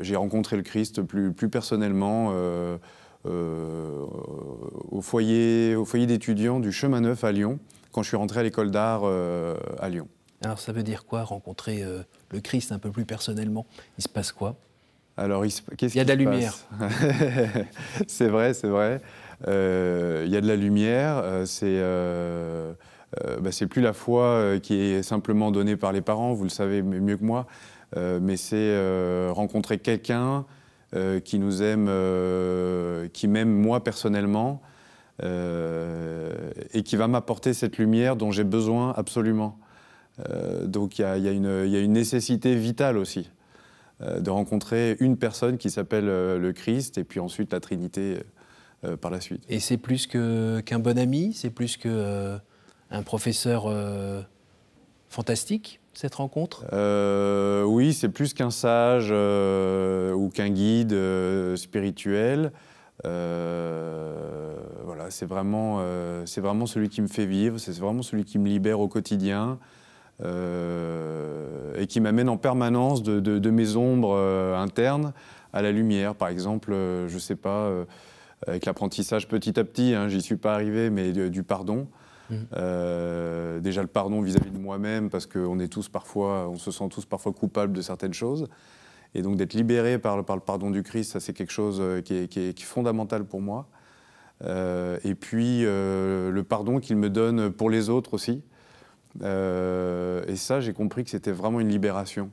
j'ai 0.00 0.16
rencontré 0.16 0.56
le 0.56 0.62
Christ 0.62 1.02
plus, 1.02 1.32
plus 1.32 1.48
personnellement 1.48 2.30
euh, 2.32 2.78
euh, 3.26 4.04
au 4.90 5.00
foyer, 5.00 5.74
au 5.74 5.84
foyer 5.84 6.06
d'étudiants 6.06 6.60
du 6.60 6.72
Chemin 6.72 7.00
Neuf 7.00 7.24
à 7.24 7.32
Lyon, 7.32 7.58
quand 7.92 8.02
je 8.02 8.08
suis 8.08 8.16
rentré 8.16 8.40
à 8.40 8.42
l'école 8.42 8.70
d'art 8.70 9.04
à 9.04 9.88
Lyon. 9.88 10.08
Alors 10.42 10.58
ça 10.58 10.72
veut 10.72 10.84
dire 10.84 11.04
quoi, 11.04 11.24
rencontrer 11.24 11.82
le 12.30 12.40
Christ 12.40 12.72
un 12.72 12.78
peu 12.78 12.90
plus 12.90 13.04
personnellement? 13.04 13.66
Il 13.98 14.02
se 14.02 14.08
passe 14.08 14.32
quoi? 14.32 14.56
Alors, 15.18 15.44
il, 15.44 15.52
y 15.96 15.98
a 15.98 16.04
de 16.04 16.08
la 16.08 16.14
lumière. 16.14 16.54
c'est 18.06 18.28
vrai, 18.28 18.54
c'est 18.54 18.68
vrai. 18.68 19.00
Euh, 19.48 20.22
il 20.24 20.32
y 20.32 20.36
a 20.36 20.40
de 20.40 20.46
la 20.46 20.54
lumière. 20.54 21.20
Euh, 21.24 21.44
c'est 21.44 21.66
euh, 21.66 22.72
bah, 23.40 23.50
plus 23.68 23.82
la 23.82 23.92
foi 23.92 24.54
qui 24.62 24.74
est 24.74 25.02
simplement 25.02 25.50
donnée 25.50 25.76
par 25.76 25.90
les 25.90 26.02
parents, 26.02 26.34
vous 26.34 26.44
le 26.44 26.50
savez 26.50 26.82
mieux 26.82 27.16
que 27.16 27.24
moi, 27.24 27.46
mais 27.96 28.36
c'est 28.36 29.30
rencontrer 29.30 29.78
quelqu'un 29.78 30.44
qui 31.24 31.38
nous 31.38 31.62
aime, 31.62 31.90
qui 33.12 33.28
m'aime 33.28 33.50
moi 33.50 33.82
personnellement, 33.82 34.62
et 35.22 36.82
qui 36.84 36.96
va 36.96 37.08
m'apporter 37.08 37.54
cette 37.54 37.78
lumière 37.78 38.16
dont 38.16 38.30
j'ai 38.30 38.44
besoin 38.44 38.92
absolument. 38.96 39.58
donc 40.64 40.98
il 40.98 41.02
y, 41.02 41.06
a 41.06 41.32
une 41.32 41.92
nécessité 41.92 42.54
vitale 42.54 42.98
aussi. 42.98 43.30
Euh, 44.00 44.20
de 44.20 44.30
rencontrer 44.30 44.96
une 45.00 45.16
personne 45.16 45.58
qui 45.58 45.70
s'appelle 45.70 46.08
euh, 46.08 46.38
le 46.38 46.52
Christ 46.52 46.98
et 46.98 47.04
puis 47.04 47.18
ensuite 47.18 47.52
la 47.52 47.58
Trinité 47.58 48.18
euh, 48.84 48.96
par 48.96 49.10
la 49.10 49.20
suite. 49.20 49.42
Et 49.48 49.58
c'est 49.58 49.76
plus 49.76 50.06
qu'un 50.06 50.78
bon 50.78 50.96
ami, 50.96 51.32
c'est 51.34 51.50
plus 51.50 51.76
qu'un 51.76 52.40
un 52.90 53.02
professeur 53.02 53.66
fantastique? 55.08 55.80
Cette 55.98 56.14
rencontre? 56.14 56.64
Oui, 57.66 57.92
c'est 57.92 58.08
plus 58.08 58.34
qu'un 58.34 58.50
sage 58.50 59.10
ou 59.10 60.30
qu'un 60.30 60.50
guide 60.50 60.96
spirituel. 61.56 62.52
voilà, 63.02 63.10
c'est 65.10 65.26
vraiment, 65.26 65.82
c'est 66.24 66.40
vraiment 66.40 66.66
celui 66.66 66.88
qui 66.88 67.02
me 67.02 67.08
fait 67.08 67.26
vivre, 67.26 67.58
c'est 67.58 67.76
vraiment 67.78 68.02
celui 68.02 68.24
qui 68.24 68.38
me 68.38 68.48
libère 68.48 68.80
au 68.80 68.88
quotidien. 68.88 69.58
Euh, 70.24 71.80
et 71.80 71.86
qui 71.86 72.00
m'amène 72.00 72.28
en 72.28 72.36
permanence 72.36 73.04
de, 73.04 73.50
mes 73.50 73.76
ombres 73.76 74.16
euh, 74.16 74.58
internes 74.58 75.12
à 75.52 75.62
la 75.62 75.70
lumière. 75.70 76.16
Par 76.16 76.28
exemple, 76.28 76.72
euh, 76.72 77.08
je 77.08 77.14
ne 77.14 77.20
sais 77.20 77.36
pas, 77.36 77.70
avec 78.46 78.66
l'apprentissage 78.66 79.28
petit 79.28 79.58
à 79.58 79.64
petit, 79.64 79.94
hein, 79.94 80.08
j'y 80.08 80.20
suis 80.20 80.36
pas 80.36 80.54
arrivé, 80.54 80.90
mais 80.90 81.12
du, 81.12 81.42
pardon. 81.42 81.86
Mmh. 82.30 83.60
déjà 83.60 83.80
le 83.80 83.88
pardon 83.88 84.20
vis-à-vis 84.20 84.50
de 84.50 84.58
moi-même, 84.58 85.08
parce 85.08 85.26
qu'on 85.26 85.58
est 85.60 85.68
tous 85.68 85.88
parfois, 85.88 86.48
on 86.48 86.58
se 86.58 86.70
sent 86.70 86.88
tous 86.90 87.06
parfois 87.06 87.32
coupables 87.32 87.72
de 87.72 87.80
certaines 87.80 88.14
choses. 88.14 88.48
Et 89.14 89.22
donc 89.22 89.36
d'être 89.36 89.54
libéré 89.54 89.98
par, 89.98 90.16
le 90.16 90.22
pardon 90.22 90.70
du 90.70 90.82
Christ, 90.82 91.12
ça 91.12 91.20
c'est 91.20 91.32
quelque 91.32 91.52
chose 91.52 91.82
qui 92.04 92.14
est, 92.14 92.28
qui, 92.28 92.40
est, 92.40 92.60
fondamental 92.60 93.24
pour 93.24 93.40
moi. 93.40 93.66
et 94.44 95.14
puis 95.14 95.62
le 95.62 96.42
pardon 96.42 96.80
qu'il 96.80 96.96
me 96.96 97.08
donne 97.08 97.50
pour 97.50 97.70
les 97.70 97.88
autres 97.88 98.12
aussi. 98.14 98.42
Euh, 99.22 100.24
et 100.26 100.36
ça, 100.36 100.60
j'ai 100.60 100.72
compris 100.72 101.04
que 101.04 101.10
c'était 101.10 101.32
vraiment 101.32 101.60
une 101.60 101.68
libération. 101.68 102.30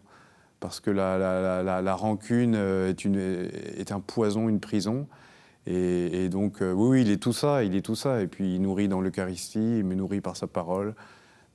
Parce 0.60 0.80
que 0.80 0.90
la, 0.90 1.96
rancune 1.96 2.56
euh, 2.56 2.90
est, 2.90 3.06
une, 3.06 3.18
est, 3.18 3.92
un 3.92 4.00
poison, 4.00 4.50
une 4.50 4.60
prison. 4.60 5.08
Et, 5.68 6.30
donc, 6.30 6.62
euh, 6.62 6.74
oui, 6.74 7.02
il 7.02 7.10
est 7.10 7.18
tout 7.18 7.34
ça, 7.34 7.64
il 7.64 7.76
est 7.76 7.82
tout 7.82 7.96
ça. 7.96 8.22
Et 8.22 8.28
puis, 8.28 8.56
il 8.56 8.62
nourrit 8.62 8.88
dans 8.88 9.02
l'Eucharistie, 9.02 9.80
il 9.80 9.84
me 9.84 9.96
nourrit 9.96 10.22
par 10.22 10.38
sa 10.38 10.48
parole. 10.48 10.94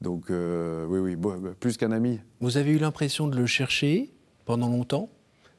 Donc, 0.00 0.26
oui, 0.30 0.98
oui, 0.98 1.16
bah, 1.16 1.36
plus 1.58 1.76
qu'un 1.76 1.92
ami. 1.92 2.18
Vous 2.40 2.56
avez 2.56 2.72
eu 2.72 2.78
l'impression 2.78 3.28
de 3.28 3.36
le 3.36 3.46
chercher 3.46 4.10
pendant 4.46 4.68
longtemps? 4.68 5.08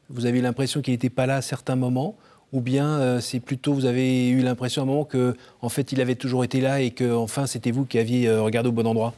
Vous 0.09 0.25
avez 0.25 0.39
eu 0.39 0.41
l'impression 0.41 0.81
qu'il 0.81 0.93
n'était 0.93 1.09
pas 1.09 1.25
là 1.25 1.37
à 1.37 1.41
certains 1.41 1.75
moments? 1.75 2.17
Ou 2.51 2.59
bien 2.59 3.21
c'est 3.21 3.39
plutôt 3.39 3.73
vous 3.73 3.85
avez 3.85 4.27
eu 4.27 4.41
l'impression 4.41 4.81
à 4.81 4.83
un 4.83 4.87
moment 4.87 5.05
que 5.05 5.37
en 5.61 5.69
fait 5.69 5.93
il 5.93 6.01
avait 6.01 6.15
toujours 6.15 6.43
été 6.43 6.59
là 6.59 6.81
et 6.81 6.91
que 6.91 7.15
enfin 7.15 7.47
c'était 7.47 7.71
vous 7.71 7.85
qui 7.85 7.97
aviez 7.97 8.29
regardé 8.29 8.67
au 8.67 8.73
bon 8.73 8.85
endroit? 8.85 9.13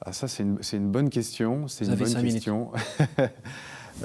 Ah, 0.00 0.12
ça, 0.12 0.28
c'est 0.28 0.42
une, 0.42 0.90
bonne 0.92 1.10
question. 1.10 1.68
C'est 1.68 1.84
une 1.84 1.94
bonne 1.96 2.22
question. 2.22 2.70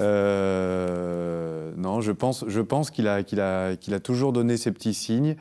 Euh, 0.00 1.72
non, 1.76 2.00
je 2.00 2.12
pense, 2.12 2.44
je 2.46 2.60
pense 2.60 2.90
qu'il 2.90 3.08
a, 3.08 3.22
qu'il 3.22 3.40
a, 3.40 3.76
qu'il 3.76 3.94
a 3.94 4.00
toujours 4.00 4.32
donné 4.32 4.56
ses 4.56 4.72
petits 4.72 4.94
signes, 4.94 5.36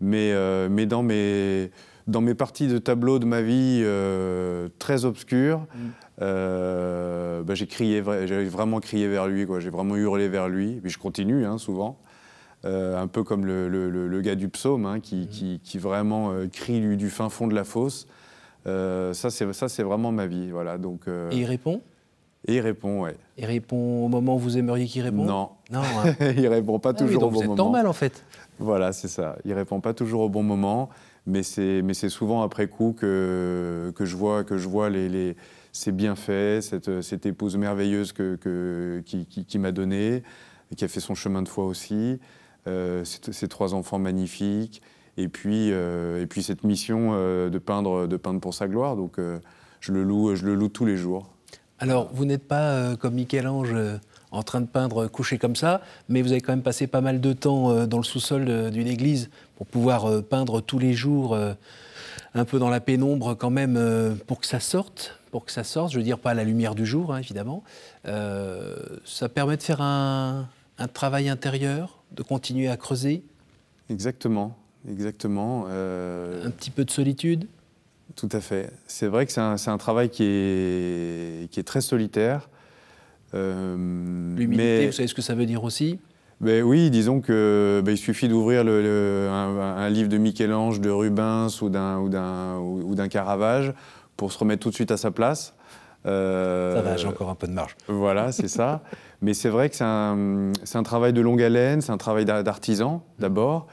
mais, 0.00 0.32
euh, 0.32 0.68
mais 0.70 0.86
dans, 0.86 1.02
mes, 1.02 1.70
dans 2.06 2.20
mes 2.20 2.34
parties 2.34 2.68
de 2.68 2.78
tableau 2.78 3.18
de 3.18 3.24
ma 3.24 3.42
vie 3.42 3.80
euh, 3.82 4.68
très 4.78 5.04
obscures, 5.04 5.60
mm. 5.74 6.22
bah, 7.44 7.54
j'ai 7.54 7.66
crié, 7.66 8.02
j'ai 8.26 8.44
vraiment 8.44 8.80
crié 8.80 9.08
vers 9.08 9.26
lui, 9.26 9.46
quoi. 9.46 9.60
J'ai 9.60 9.70
vraiment 9.70 9.96
hurlé 9.96 10.28
vers 10.28 10.48
lui. 10.48 10.80
Puis 10.82 10.90
je 10.90 10.98
continue, 10.98 11.44
hein, 11.44 11.58
souvent. 11.58 11.98
un 12.64 13.06
peu 13.06 13.22
comme 13.22 13.46
le, 13.46 13.68
le, 13.68 14.20
gars 14.20 14.34
du 14.34 14.48
psaume, 14.48 14.86
hein, 14.86 15.00
qui, 15.00 15.22
mm. 15.22 15.26
qui, 15.28 15.60
qui, 15.62 15.78
vraiment 15.78 16.32
crie 16.52 16.80
lui, 16.80 16.96
du 16.96 17.10
fin 17.10 17.28
fond 17.28 17.46
de 17.48 17.54
la 17.54 17.64
fosse. 17.64 18.06
Ça, 18.64 19.30
c'est 19.30 19.82
vraiment 19.82 20.12
ma 20.12 20.26
vie. 20.26 20.50
Voilà, 20.50 20.78
donc, 20.78 21.08
Et 21.08 21.38
il 21.38 21.44
répond? 21.44 21.82
Et 22.46 22.56
il 22.56 22.60
répond, 22.60 23.02
ouais. 23.02 23.16
Il 23.36 23.44
répond 23.44 24.04
au 24.04 24.08
moment 24.08 24.36
où 24.36 24.38
vous 24.38 24.56
aimeriez 24.56 24.86
qu'il 24.86 25.02
réponde 25.02 25.26
Non. 25.26 25.50
Non. 25.70 25.80
Hein. 25.80 26.14
il 26.36 26.46
répond 26.48 26.78
pas 26.78 26.90
ah 26.90 26.94
toujours 26.94 27.24
au 27.24 27.30
bon 27.30 27.40
moment. 27.40 27.54
C'est 27.54 27.56
normal 27.56 27.86
en 27.86 27.92
fait. 27.92 28.24
Voilà, 28.58 28.92
c'est 28.92 29.08
ça. 29.08 29.36
Il 29.44 29.52
répond 29.52 29.80
pas 29.80 29.94
toujours 29.94 30.22
au 30.22 30.28
bon 30.28 30.42
moment, 30.42 30.88
mais 31.26 31.42
c'est 31.42 31.82
mais 31.82 31.92
c'est 31.92 32.08
souvent 32.08 32.42
après 32.42 32.68
coup 32.68 32.94
que 32.98 33.92
que 33.96 34.04
je 34.04 34.16
vois 34.16 34.44
que 34.44 34.56
je 34.58 34.68
vois 34.68 34.90
les, 34.90 35.08
les 35.08 35.36
ses 35.72 35.92
bienfaits, 35.92 36.62
cette, 36.62 37.02
cette 37.02 37.26
épouse 37.26 37.56
merveilleuse 37.58 38.12
que, 38.12 38.36
que 38.36 39.02
qui, 39.04 39.26
qui, 39.26 39.58
m'a 39.58 39.72
donnée, 39.72 40.22
qui 40.74 40.86
a 40.86 40.88
fait 40.88 41.00
son 41.00 41.14
chemin 41.14 41.42
de 41.42 41.48
foi 41.48 41.66
aussi, 41.66 42.18
euh, 42.66 43.04
ces 43.04 43.46
trois 43.48 43.74
enfants 43.74 43.98
magnifiques 43.98 44.80
et 45.16 45.28
puis, 45.28 45.72
euh, 45.72 46.22
et 46.22 46.26
puis 46.26 46.42
cette 46.42 46.64
mission 46.64 47.10
euh, 47.12 47.48
de, 47.48 47.58
peindre, 47.58 48.06
de 48.06 48.16
peindre 48.16 48.40
pour 48.40 48.54
sa 48.54 48.68
gloire. 48.68 48.96
Donc 48.96 49.18
euh, 49.18 49.38
je, 49.80 49.92
le 49.92 50.02
loue, 50.02 50.34
je 50.34 50.44
le 50.44 50.54
loue 50.54 50.68
tous 50.68 50.84
les 50.84 50.96
jours. 50.96 51.30
Alors, 51.78 52.10
vous 52.12 52.24
n'êtes 52.24 52.46
pas 52.46 52.96
comme 52.96 53.14
Michel-Ange 53.14 53.74
en 54.30 54.42
train 54.42 54.60
de 54.60 54.66
peindre 54.66 55.06
couché 55.08 55.38
comme 55.38 55.56
ça, 55.56 55.82
mais 56.08 56.22
vous 56.22 56.32
avez 56.32 56.40
quand 56.40 56.52
même 56.52 56.62
passé 56.62 56.86
pas 56.86 57.00
mal 57.00 57.20
de 57.20 57.32
temps 57.32 57.86
dans 57.86 57.98
le 57.98 58.04
sous-sol 58.04 58.70
d'une 58.70 58.86
église 58.86 59.30
pour 59.56 59.66
pouvoir 59.66 60.22
peindre 60.22 60.60
tous 60.60 60.78
les 60.78 60.94
jours 60.94 61.36
un 62.34 62.44
peu 62.44 62.58
dans 62.58 62.70
la 62.70 62.80
pénombre 62.80 63.34
quand 63.34 63.50
même 63.50 63.78
pour 64.26 64.40
que 64.40 64.46
ça 64.46 64.60
sorte, 64.60 65.20
pour 65.30 65.44
que 65.44 65.52
ça 65.52 65.64
sorte, 65.64 65.92
je 65.92 65.98
veux 65.98 66.04
dire 66.04 66.18
pas 66.18 66.30
à 66.30 66.34
la 66.34 66.44
lumière 66.44 66.74
du 66.74 66.86
jour 66.86 67.14
hein, 67.14 67.18
évidemment. 67.18 67.62
ça 68.04 69.28
permet 69.28 69.56
de 69.56 69.62
faire 69.62 69.80
un, 69.80 70.48
un 70.78 70.88
travail 70.88 71.28
intérieur, 71.28 72.02
de 72.12 72.22
continuer 72.22 72.68
à 72.68 72.76
creuser? 72.76 73.22
Exactement 73.90 74.56
exactement. 74.90 75.66
Euh, 75.68 76.46
un 76.46 76.50
petit 76.50 76.70
peu 76.70 76.84
de 76.84 76.90
solitude? 76.90 77.46
Tout 78.14 78.28
à 78.32 78.40
fait. 78.40 78.70
C'est 78.86 79.08
vrai 79.08 79.26
que 79.26 79.32
c'est 79.32 79.40
un, 79.40 79.78
travail 79.78 80.08
qui 80.08 80.24
est, 80.24 81.50
qui 81.50 81.60
est 81.60 81.64
très 81.64 81.80
solitaire. 81.80 82.48
Euh, 83.34 83.74
L'humilité, 84.36 84.86
vous 84.86 84.92
savez 84.92 85.08
ce 85.08 85.14
que 85.14 85.22
ça 85.22 85.34
veut 85.34 85.46
dire 85.46 85.64
aussi? 85.64 85.98
Ben 86.40 86.62
oui, 86.62 86.90
disons 86.90 87.20
qu'il 87.20 87.34
ben, 87.34 87.88
il 87.88 87.98
suffit 87.98 88.28
d'ouvrir 88.28 88.62
le, 88.62 89.28
un, 89.30 89.88
livre 89.88 90.08
de 90.08 90.18
Michel-Ange, 90.18 90.80
de 90.80 90.90
Rubens 90.90 91.48
ou 91.62 91.68
d'un 91.70 91.98
ou 92.58 92.94
d'un 92.94 93.08
Caravage 93.08 93.72
pour 94.16 94.32
se 94.32 94.38
remettre 94.38 94.62
tout 94.62 94.70
de 94.70 94.74
suite 94.74 94.90
à 94.90 94.96
sa 94.96 95.10
place. 95.10 95.54
Euh, 96.06 96.74
ça 96.74 96.82
va, 96.82 96.96
j'ai 96.96 97.08
encore 97.08 97.30
un 97.30 97.34
peu 97.34 97.46
de 97.46 97.52
marge. 97.52 97.76
Voilà, 97.88 98.32
c'est 98.32 98.48
ça. 98.48 98.82
Mais 99.22 99.34
c'est 99.34 99.48
vrai 99.48 99.68
que 99.70 99.76
c'est 99.76 99.84
un, 99.84 100.52
un, 100.74 100.82
travail 100.82 101.12
de 101.12 101.20
longue 101.20 101.42
haleine, 101.42 101.80
c'est 101.80 101.90
un 101.90 101.96
travail 101.96 102.24
d'artisan 102.24 103.02
d'abord, 103.18 103.66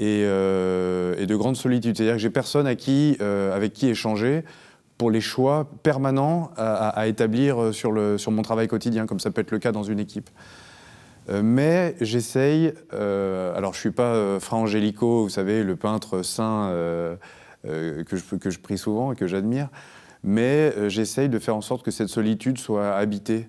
euh, 0.00 1.14
et, 1.18 1.26
de 1.26 1.36
grande 1.36 1.56
solitude. 1.56 1.96
C'est-à-dire 1.96 2.14
que 2.14 2.20
j'ai 2.20 2.30
personne 2.30 2.66
à 2.66 2.74
qui, 2.74 3.16
euh, 3.20 3.54
avec 3.54 3.72
qui 3.72 3.88
échanger 3.88 4.44
pour 4.98 5.10
les 5.10 5.20
choix 5.20 5.68
permanents 5.82 6.50
à, 6.56 7.06
établir 7.08 7.60
euh, 7.60 7.72
sur, 7.72 7.92
le, 7.92 8.16
sur 8.18 8.30
mon 8.30 8.42
travail 8.42 8.68
quotidien, 8.68 9.06
comme 9.06 9.20
ça 9.20 9.30
peut 9.30 9.40
être 9.40 9.50
le 9.50 9.58
cas 9.58 9.72
dans 9.72 9.82
une 9.82 9.98
équipe. 9.98 10.30
mais 11.42 11.96
j'essaye, 12.00 12.74
alors 12.92 13.72
je 13.72 13.78
ne 13.78 13.80
suis 13.80 13.90
pas 13.90 14.38
Fra 14.40 14.56
Angelico, 14.56 15.24
vous 15.24 15.28
savez, 15.30 15.64
le 15.64 15.76
peintre 15.76 16.22
saint 16.22 16.70
que, 17.64 18.04
je, 18.12 18.36
que 18.36 18.50
je 18.50 18.58
prie 18.58 18.78
souvent 18.78 19.12
et 19.12 19.16
que 19.16 19.26
j'admire, 19.26 19.68
mais 20.22 20.72
j'essaye 20.90 21.28
de 21.28 21.38
faire 21.38 21.56
en 21.56 21.60
sorte 21.60 21.84
que 21.84 21.90
cette 21.90 22.08
solitude 22.08 22.58
soit 22.58 22.94
habitée. 22.94 23.46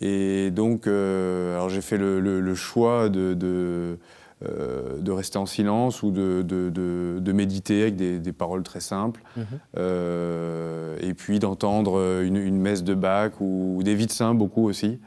Et 0.00 0.50
donc, 0.50 0.86
alors 0.86 1.68
j'ai 1.68 1.82
fait 1.82 1.98
le, 1.98 2.54
choix 2.54 3.08
de 3.08 3.98
euh, 4.44 4.98
de 5.00 5.12
rester 5.12 5.38
en 5.38 5.46
silence 5.46 6.02
ou 6.02 6.10
de, 6.10 6.42
de, 6.42 7.32
méditer 7.32 7.80
avec 7.80 7.96
des, 7.96 8.32
paroles 8.32 8.62
très 8.62 8.80
simples, 8.80 9.22
mhm. 9.34 9.44
euh, 9.78 10.98
et 11.00 11.14
puis 11.14 11.38
d'entendre 11.38 12.20
une, 12.22 12.58
messe 12.58 12.84
de 12.84 12.92
Bach 12.92 13.32
ou, 13.40 13.80
des 13.82 13.94
vies 13.94 14.04
de 14.04 14.12
saints 14.12 14.34
beaucoup 14.34 14.68
aussi. 14.68 14.98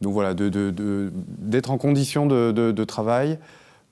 Donc 0.00 0.14
voilà, 0.14 0.32
d'être 0.32 1.70
en 1.70 1.76
condition 1.76 2.24
de, 2.24 2.84
travail 2.84 3.38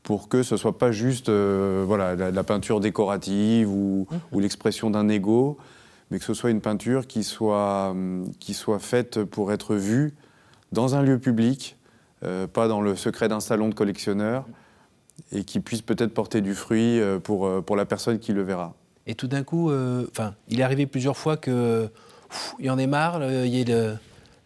pour 0.02 0.30
que 0.30 0.42
ce 0.42 0.54
ne 0.54 0.58
soit 0.58 0.78
pas 0.78 0.90
juste 0.90 1.28
euh, 1.28 1.84
voilà, 1.86 2.14
la, 2.14 2.42
peinture 2.42 2.80
décorative 2.80 3.70
ou, 3.70 4.06
mhm. 4.10 4.20
ou 4.32 4.40
l'expression 4.40 4.88
d'un 4.88 5.10
ego, 5.10 5.58
mais 6.10 6.18
que 6.18 6.24
ce 6.24 6.32
soit 6.32 6.48
une 6.48 6.62
peinture 6.62 7.06
qui 7.06 7.24
soit, 7.24 7.94
qui 8.40 8.54
soit 8.54 8.78
faite 8.78 9.22
pour 9.22 9.52
être 9.52 9.74
vue 9.74 10.14
dans 10.72 10.94
un 10.94 11.02
lieu 11.02 11.18
public, 11.18 11.75
euh, 12.24 12.46
pas 12.46 12.66
dans 12.66 12.80
le 12.80 12.96
secret 12.96 13.28
d'un 13.28 13.40
salon 13.40 13.68
de 13.68 13.74
collectionneur, 13.74 14.46
et 15.32 15.44
qui 15.44 15.60
puisse 15.60 15.82
peut-être 15.82 16.14
porter 16.14 16.40
du 16.40 16.54
fruit 16.54 16.98
euh, 16.98 17.18
pour, 17.18 17.46
euh, 17.46 17.60
pour 17.60 17.76
la 17.76 17.84
personne 17.84 18.18
qui 18.18 18.32
le 18.32 18.42
verra. 18.42 18.74
Et 19.06 19.14
tout 19.14 19.28
d'un 19.28 19.44
coup, 19.44 19.70
enfin, 20.10 20.34
il 20.48 20.58
est 20.58 20.62
arrivé 20.64 20.86
plusieurs 20.86 21.16
fois 21.16 21.36
que 21.36 21.88
il 22.58 22.66
y 22.66 22.70
en 22.70 22.78
a 22.78 22.86
marre, 22.88 23.22
il 23.22 23.54
y 23.54 23.72
a 23.72 23.94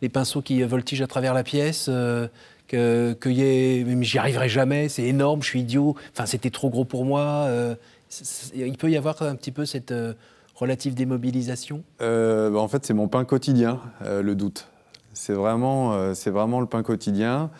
les 0.02 0.08
pinceaux 0.10 0.42
qui 0.42 0.62
voltigent 0.64 1.02
à 1.02 1.06
travers 1.06 1.32
la 1.32 1.42
pièce, 1.42 1.86
que, 2.68 3.14
que 3.14 3.30
j'y 3.30 4.18
arriverai 4.18 4.50
jamais, 4.50 4.90
c'est 4.90 5.04
énorme, 5.04 5.42
je 5.42 5.46
suis 5.46 5.60
idiot, 5.60 5.96
enfin 6.12 6.26
c'était 6.26 6.50
trop 6.50 6.68
gros 6.68 6.84
pour 6.84 7.06
moi. 7.06 7.48
il 8.54 8.76
peut 8.76 8.90
y 8.90 8.98
avoir 8.98 9.22
un 9.22 9.34
petit 9.34 9.50
peu 9.50 9.64
cette 9.64 9.94
relative 10.54 10.92
démobilisation? 10.92 11.82
Bah, 11.98 12.50
En 12.54 12.68
fait, 12.68 12.84
c'est 12.84 12.92
mon 12.92 13.08
pain 13.08 13.24
quotidien, 13.24 13.80
le 14.04 14.34
doute. 14.34 14.69
C'est 15.12 15.32
vraiment, 15.32 16.14
c'est 16.14 16.30
vraiment 16.30 16.60
le 16.60 16.66
pain 16.66 16.82
quotidien, 16.82 17.50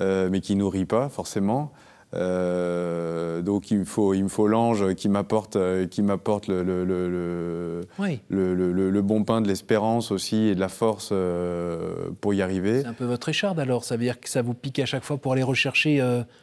mais 0.00 0.40
qui 0.40 0.56
nourrit 0.56 0.84
pas 0.84 1.08
forcément. 1.08 1.72
Euh, 2.14 3.42
donc 3.42 3.70
il 3.70 3.80
me 3.80 3.84
faut, 3.84 4.14
il 4.14 4.24
me 4.24 4.28
faut 4.28 4.46
l'ange 4.46 4.94
qui 4.94 5.08
m'apporte, 5.08 5.56
euh, 5.56 5.86
qui 5.86 6.02
m'apporte 6.02 6.46
le, 6.46 6.62
le, 6.62 6.84
le, 6.84 7.80
le, 8.28 9.02
bon 9.02 9.24
pain 9.24 9.40
de 9.40 9.48
l'espérance 9.48 10.12
aussi 10.12 10.48
et 10.48 10.54
de 10.54 10.60
la 10.60 10.68
force 10.68 11.10
euh, 11.12 12.10
pour 12.20 12.32
y 12.32 12.42
arriver. 12.42 12.82
C'est 12.82 12.86
un 12.86 12.92
peu 12.92 13.04
votre 13.04 13.28
écharde 13.28 13.58
alors, 13.58 13.84
ça 13.84 13.96
veut 13.96 14.04
dire 14.04 14.20
que 14.20 14.28
ça 14.28 14.42
vous 14.42 14.54
pique 14.54 14.78
à 14.78 14.86
chaque 14.86 15.04
fois 15.04 15.18
pour 15.18 15.32
aller 15.32 15.42
rechercher 15.42 16.00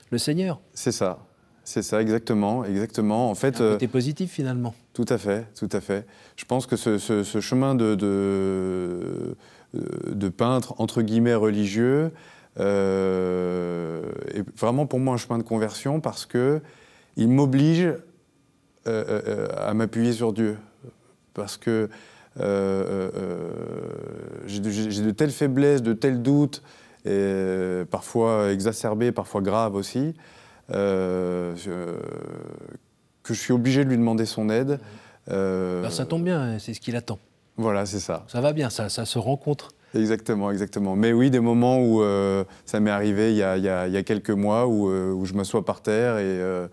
le 0.09 0.17
Seigneur 0.17 0.59
C'est 0.73 0.91
ça, 0.91 1.19
c'est 1.63 1.81
ça 1.81 2.01
exactement, 2.01 2.65
exactement. 2.65 3.29
En 3.29 3.35
fait, 3.35 3.61
un 3.61 3.73
côté 3.73 3.87
positif 3.87 4.31
finalement. 4.31 4.75
Tout 4.93 5.05
à 5.09 5.17
fait, 5.17 5.47
tout 5.55 5.69
à 5.71 5.79
fait. 5.79 6.05
Je 6.35 6.45
pense 6.45 6.67
que 6.67 6.75
ce, 6.75 6.97
ce, 6.97 7.39
chemin 7.39 7.73
de, 7.73 7.95
de, 7.95 9.35
de, 9.73 10.29
peintre 10.29 10.75
entre 10.77 11.01
guillemets 11.01 11.35
religieux, 11.35 12.11
euh, 12.59 14.03
est 14.33 14.45
vraiment 14.57 14.85
pour 14.85 14.99
moi 14.99 15.15
un 15.15 15.17
chemin 15.17 15.39
de 15.39 15.43
conversion 15.43 15.99
parce 15.99 16.27
que 16.27 16.61
il 17.17 17.27
m'oblige 17.27 17.81
euh, 17.81 17.97
euh, 18.87 19.47
à 19.57 19.73
m'appuyer 19.73 20.13
sur 20.13 20.33
Dieu. 20.33 20.57
Parce 21.33 21.57
que 21.57 21.89
j'ai 22.37 22.43
de, 24.59 25.11
telles 25.11 25.31
faiblesses, 25.31 25.81
de 25.81 25.93
tels 25.93 26.21
doutes, 26.21 26.61
et 27.05 27.83
parfois 27.89 28.51
exacerbés, 28.51 29.11
parfois 29.11 29.41
graves 29.41 29.75
aussi, 29.75 30.13
que 30.67 31.53
je 31.55 33.33
suis 33.33 33.53
obligé 33.53 33.83
de 33.83 33.89
lui 33.89 33.97
demander 33.97 34.25
son 34.25 34.49
aide. 34.49 34.79
Ben, 35.27 35.89
ça 35.89 36.05
tombe 36.05 36.23
bien, 36.23 36.59
c'est 36.59 36.75
ce 36.75 36.79
qu'il 36.79 36.95
attend. 36.95 37.17
Voilà, 37.57 37.85
c'est 37.85 37.99
ça. 37.99 38.25
Ça 38.27 38.41
va 38.41 38.53
bien, 38.53 38.69
ça, 38.69 38.89
ça 38.89 39.05
se 39.05 39.19
rencontre. 39.19 39.69
Exactement, 39.95 40.49
exactement. 40.49 40.95
Mais 40.95 41.13
oui, 41.13 41.29
des 41.29 41.39
moments 41.39 41.79
où 41.79 42.01
euh, 42.01 42.43
ça 42.65 42.79
m'est 42.79 42.89
arrivé 42.89 43.31
il 43.31 43.37
y, 43.37 43.43
a, 43.43 44.03
quelques 44.03 44.31
mois 44.31 44.65
où, 44.67 44.89
euh, 44.89 45.23
je 45.23 45.33
m'assois 45.35 45.63
par 45.63 45.81
terre 45.81 46.17
et, 46.17 46.23
euh, 46.23 46.67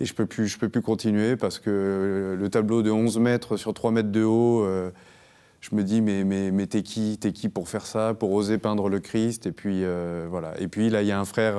et 0.00 0.04
je 0.04 0.12
ne 0.12 0.16
peux, 0.16 0.26
plus, 0.26 0.48
je 0.48 0.58
peux 0.58 0.68
plus 0.68 0.82
continuer 0.82 1.36
parce 1.36 1.58
que 1.58 2.36
le 2.38 2.48
tableau 2.50 2.82
de 2.82 2.90
11 2.90 3.18
mètres 3.20 3.56
sur 3.56 3.72
3 3.72 3.90
mètres 3.90 4.10
de 4.10 4.22
haut, 4.22 4.66
je 5.60 5.74
me 5.74 5.82
dis 5.82 6.02
mais, 6.02 6.24
mais, 6.24 6.50
mais 6.50 6.66
t'es 6.66 6.82
qui, 6.82 7.18
es 7.22 7.32
qui 7.32 7.48
pour 7.48 7.68
faire 7.68 7.86
ça, 7.86 8.12
pour 8.12 8.32
oser 8.32 8.58
peindre 8.58 8.88
le 8.88 9.00
Christ? 9.00 9.46
Et 9.46 9.52
puis 9.52 9.84
voilà. 10.28 10.52
Et 10.58 10.68
puis 10.68 10.90
là, 10.90 11.02
il 11.02 11.08
y 11.08 11.12
a 11.12 11.18
un 11.18 11.24
frère, 11.24 11.56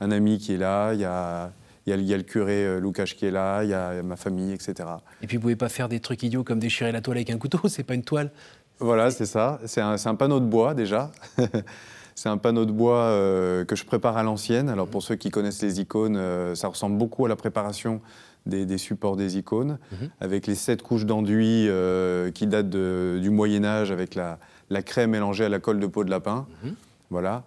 un 0.00 0.10
ami 0.10 0.38
qui 0.38 0.54
est 0.54 0.58
là, 0.58 0.92
il 0.92 1.00
y 1.00 1.04
a, 1.04 1.52
y, 1.86 1.90
y 1.90 2.14
a, 2.14 2.16
le 2.16 2.22
curé 2.22 2.80
Loukas 2.80 3.12
qui 3.16 3.26
est 3.26 3.30
là, 3.30 3.62
il 3.64 3.70
y 3.70 3.74
a 3.74 4.02
ma 4.02 4.16
famille, 4.16 4.52
etc. 4.52 4.88
Et 5.22 5.26
puis 5.26 5.36
vous 5.36 5.42
pouvez 5.42 5.56
pas 5.56 5.68
faire 5.68 5.88
des 5.88 6.00
trucs 6.00 6.22
idiots 6.22 6.44
comme 6.44 6.58
déchirer 6.58 6.92
la 6.92 7.00
toile 7.00 7.18
avec 7.18 7.30
un 7.30 7.38
couteau, 7.38 7.60
c'est 7.68 7.84
pas 7.84 7.94
une 7.94 8.04
toile. 8.04 8.30
Voilà, 8.78 9.10
c'est 9.10 9.26
ça. 9.26 9.58
C'est 9.64 9.80
un, 9.80 10.14
panneau 10.14 10.40
de 10.40 10.44
bois 10.44 10.74
déjà. 10.74 11.10
c'est 12.14 12.28
un 12.28 12.36
panneau 12.36 12.66
de 12.66 12.72
bois 12.72 13.04
euh, 13.04 13.64
que 13.64 13.74
je 13.74 13.84
prépare 13.84 14.16
à 14.16 14.22
l'ancienne. 14.22 14.68
Alors 14.68 14.86
pour 14.86 15.02
ceux 15.02 15.14
qui 15.14 15.30
connaissent 15.30 15.62
les 15.62 15.80
icônes, 15.80 16.16
euh, 16.16 16.54
ça 16.54 16.68
ressemble 16.68 16.98
beaucoup 16.98 17.24
à 17.24 17.28
la 17.28 17.36
préparation 17.36 18.00
des, 18.44 18.78
supports 18.78 19.16
des 19.16 19.38
icônes, 19.38 19.78
mhm. 19.90 20.10
avec 20.20 20.46
les 20.46 20.54
sept 20.54 20.80
couches 20.80 21.04
d'enduit 21.04 21.66
euh, 21.68 22.30
qui 22.30 22.46
datent 22.46 22.70
du 22.70 23.30
Moyen 23.30 23.64
Âge, 23.64 23.90
avec 23.90 24.14
la, 24.14 24.38
crème 24.82 25.10
mélangée 25.10 25.44
à 25.44 25.48
la 25.48 25.58
colle 25.58 25.80
de 25.80 25.86
peau 25.86 26.04
de 26.04 26.10
lapin. 26.10 26.46
Mhm. 26.62 26.74
Voilà. 27.10 27.44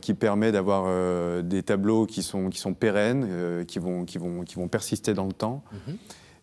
Qui 0.00 0.14
permet 0.14 0.52
d'avoir 0.52 1.42
des 1.42 1.62
tableaux 1.62 2.06
qui 2.06 2.22
sont, 2.22 2.50
qui 2.50 2.58
sont 2.60 2.72
pérennes, 2.72 3.64
qui, 3.66 3.78
vont, 3.78 4.04
qui, 4.04 4.18
vont, 4.18 4.44
qui 4.44 4.54
vont 4.54 4.68
persister 4.68 5.12
dans 5.12 5.26
le 5.26 5.32
temps. 5.32 5.64
Mhm. 5.72 5.96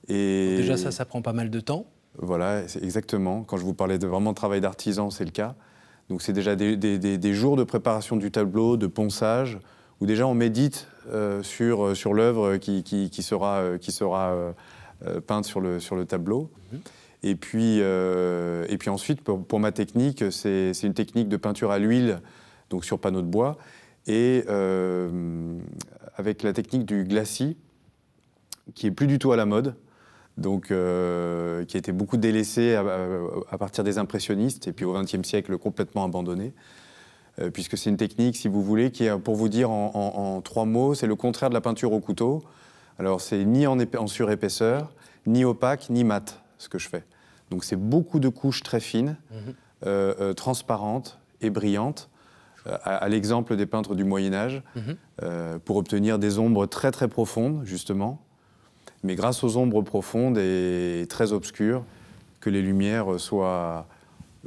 Et... 0.09 0.57
déjà 0.57 0.75
ça, 0.75 0.91
ça 0.91 1.05
prend 1.05 1.21
pas 1.21 1.33
mal 1.33 1.49
de 1.49 1.59
temps 1.59 1.85
voilà, 2.17 2.63
exactement. 2.81 3.43
Quand 3.43 3.57
je 3.57 3.63
vous 3.63 3.73
parlais 3.73 3.97
de 3.97 4.07
vraiment 4.07 4.33
travail 4.33 4.61
d'artisan, 4.61 5.09
c'est 5.09 5.25
le 5.25 5.31
cas. 5.31 5.55
Donc 6.09 6.21
c'est 6.21 6.33
déjà 6.33 6.55
des, 6.55 7.33
jours 7.33 7.55
de 7.55 7.63
préparation 7.63 8.17
du 8.17 8.31
tableau, 8.31 8.77
de 8.77 8.87
ponçage, 8.87 9.59
où 10.01 10.05
déjà 10.05 10.27
on 10.27 10.33
médite 10.33 10.87
euh, 11.11 11.43
sur, 11.43 11.85
euh, 11.85 11.95
sur 11.95 12.13
l'œuvre 12.13 12.57
qui, 12.57 12.83
qui, 12.83 13.23
sera, 13.23 13.77
qui 13.79 13.91
sera 13.91 14.31
euh, 15.05 15.21
peinte 15.21 15.45
sur 15.45 15.61
le, 15.61 15.79
sur 15.79 15.95
le 15.95 16.05
tableau. 16.05 16.49
Mhm. 16.73 16.79
Et, 17.21 17.35
puis, 17.35 17.79
et 17.79 18.77
puis 18.77 18.89
ensuite, 18.89 19.21
pour, 19.21 19.59
ma 19.59 19.71
technique, 19.73 20.23
c'est 20.31 20.71
une 20.83 20.93
technique 20.93 21.27
de 21.27 21.35
peinture 21.35 21.69
à 21.69 21.77
l'huile, 21.77 22.21
donc 22.69 22.85
sur 22.85 22.99
panneau 22.99 23.21
de 23.21 23.27
bois, 23.27 23.57
et 24.07 24.43
avec 26.15 26.43
la 26.43 26.53
technique 26.53 26.85
du 26.85 27.03
glacis, 27.03 27.57
qui 28.75 28.87
est 28.87 28.91
plus 28.91 29.07
du 29.07 29.19
tout 29.19 29.31
à 29.31 29.37
la 29.37 29.45
mode 29.45 29.75
donc, 30.39 30.71
euh, 30.71 31.65
qui 31.65 31.75
a 31.75 31.79
été 31.79 31.91
beaucoup 31.91 32.17
délaissé 32.17 32.75
à, 32.75 33.57
partir 33.57 33.83
des 33.83 33.97
impressionnistes 33.97 34.67
et 34.67 34.71
puis 34.71 34.85
au 34.85 34.93
XXe 34.93 35.23
siècle 35.23 35.57
complètement 35.57 36.05
abandonné. 36.05 36.53
Euh, 37.39 37.49
puisque 37.51 37.77
c'est 37.77 37.89
une 37.89 37.97
technique, 37.97 38.35
si 38.37 38.47
vous 38.47 38.63
voulez, 38.63 38.91
qui 38.91 39.05
est, 39.05 39.17
pour 39.17 39.35
vous 39.35 39.49
dire 39.49 39.69
en, 39.69 40.41
trois 40.41 40.65
mots, 40.65 40.95
c'est 40.95 41.07
le 41.07 41.15
contraire 41.15 41.49
de 41.49 41.53
la 41.53 41.61
peinture 41.61 41.91
au 41.91 41.99
couteau. 41.99 42.41
Alors, 42.97 43.21
c'est 43.21 43.43
ni 43.45 43.67
en, 43.67 43.77
en 43.79 44.07
surépaisseur, 44.07 44.91
ni 45.25 45.45
opaque, 45.45 45.89
ni 45.89 46.03
mat, 46.03 46.41
ce 46.57 46.69
que 46.69 46.79
je 46.79 46.87
fais. 46.89 47.03
Donc, 47.49 47.63
c'est 47.63 47.77
beaucoup 47.77 48.19
de 48.19 48.29
couches 48.29 48.63
très 48.63 48.79
fines, 48.79 49.17
mhm. 49.31 49.53
euh, 49.85 50.33
transparentes 50.33 51.19
et 51.41 51.49
brillantes, 51.49 52.09
à, 52.65 53.07
l'exemple 53.09 53.55
des 53.55 53.65
peintres 53.65 53.95
du 53.95 54.03
Moyen 54.03 54.33
Âge, 54.33 54.61
mhm. 54.75 55.59
pour 55.65 55.77
obtenir 55.77 56.19
des 56.19 56.39
ombres 56.39 56.65
très 56.65 56.91
très 56.91 57.07
profondes, 57.07 57.61
justement, 57.63 58.21
mais 59.03 59.15
grâce 59.15 59.43
aux 59.43 59.57
ombres 59.57 59.81
profondes 59.81 60.37
et 60.37 61.05
très 61.09 61.31
obscures, 61.31 61.83
que 62.39 62.49
les 62.49 62.61
lumières 62.61 63.19
soient, 63.19 63.87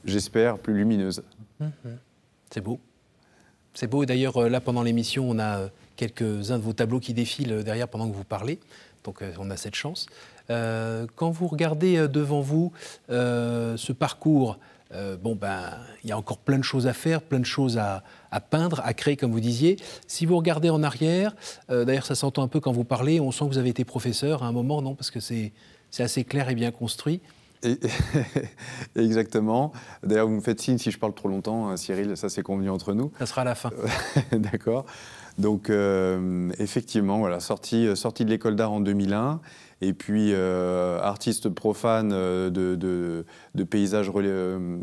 j'espère, 0.05 0.59
plus 0.59 0.75
lumineuses. 0.75 1.23
Mhm. 1.61 1.71
C'est 2.51 2.61
beau. 2.61 2.79
C'est 3.75 3.87
beau. 3.87 4.05
D'ailleurs, 4.05 4.37
euh, 4.37 4.49
là, 4.49 4.61
pendant 4.61 4.83
l'émission, 4.83 5.29
on 5.29 5.39
a 5.39 5.59
euh, 5.59 5.69
quelques-uns 5.97 6.59
de 6.59 6.63
vos 6.63 6.75
tableaux 6.75 7.01
qui 7.01 7.15
défilent 7.15 7.53
euh, 7.53 7.63
derrière 7.63 7.89
pendant 7.89 8.09
que 8.09 8.15
vous 8.15 8.25
parlez. 8.25 8.61
Donc, 9.05 9.25
on 9.41 9.51
a 9.51 9.57
cette 9.57 9.75
chance. 9.75 10.07
quand 10.49 11.31
vous 11.33 11.49
regardez 11.49 12.07
devant 12.07 12.41
vous 12.41 12.71
ce 13.09 13.93
parcours, 13.93 14.61
euh, 14.95 15.17
bon, 15.17 15.35
ben, 15.35 15.71
il 16.05 16.11
y 16.11 16.13
a 16.13 16.19
encore 16.19 16.39
plein 16.39 16.59
de 16.59 16.65
choses 16.65 16.87
à 16.87 16.93
faire, 16.93 17.23
plein 17.23 17.41
de 17.41 17.47
choses 17.47 17.79
à, 17.79 18.03
peindre, 18.51 18.81
à 18.85 18.95
créer, 18.95 19.17
comme 19.17 19.33
vous 19.33 19.41
disiez. 19.41 19.77
Si 20.07 20.27
vous 20.27 20.37
regardez 20.37 20.71
en 20.71 20.83
arrière, 20.83 21.35
euh, 21.71 21.85
d'ailleurs, 21.85 22.07
ça 22.07 22.15
s'entend 22.15 22.43
un 22.43 22.49
peu 22.49 22.61
quand 22.61 22.73
vous 22.73 22.85
parlez, 22.85 23.21
on 23.21 23.31
sent 23.33 23.45
que 23.45 23.51
vous 23.51 23.59
avez 23.59 23.71
été 23.71 23.85
professeur 23.85 24.43
à 24.43 24.47
un 24.47 24.53
moment, 24.53 24.83
non? 24.83 24.95
Parce 24.95 25.11
que 25.11 25.21
c'est 25.21 25.53
assez 25.99 26.25
clair 26.25 26.49
et 26.49 26.55
bien 26.55 26.71
construit. 26.71 27.21
exactement. 28.97 29.73
D'ailleurs, 30.03 30.27
vous 30.27 30.35
me 30.35 30.41
faites 30.41 30.61
signe 30.61 30.79
si 30.79 30.91
je 30.91 30.99
parle 30.99 31.15
trop 31.15 31.29
longtemps, 31.29 31.69
hein, 31.69 31.77
Cyril, 31.77 32.17
ça 32.17 32.29
c'est 32.29 32.43
convenu 32.43 32.69
entre 32.71 32.93
nous. 32.93 33.13
Ça 33.21 33.27
sera 33.27 33.43
à 33.43 33.45
la 33.45 33.55
fin. 33.55 33.71
D'accord. 34.33 34.85
Donc, 35.39 35.71
euh, 35.71 36.51
effectivement, 36.59 37.19
voilà, 37.19 37.39
sorti, 37.39 37.97
sorti 37.97 38.25
de 38.25 38.31
l'école 38.31 38.57
d'art 38.57 38.73
en 38.73 38.81
2001 38.81 39.41
et 39.83 39.93
puis 39.95 40.31
euh, 40.33 41.01
artiste 41.01 41.49
profane 41.49 42.13
euh, 42.15 42.51
de, 42.51 43.65
paysages 43.65 44.11
euh, 44.15 44.79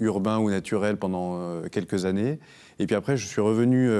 urbains 0.00 0.38
ou 0.38 0.50
naturels 0.50 0.96
pendant 0.96 1.60
quelques 1.70 2.06
années. 2.06 2.40
Et 2.78 2.86
puis 2.86 2.96
après, 2.96 3.18
je 3.18 3.26
suis 3.26 3.42
revenu 3.42 3.90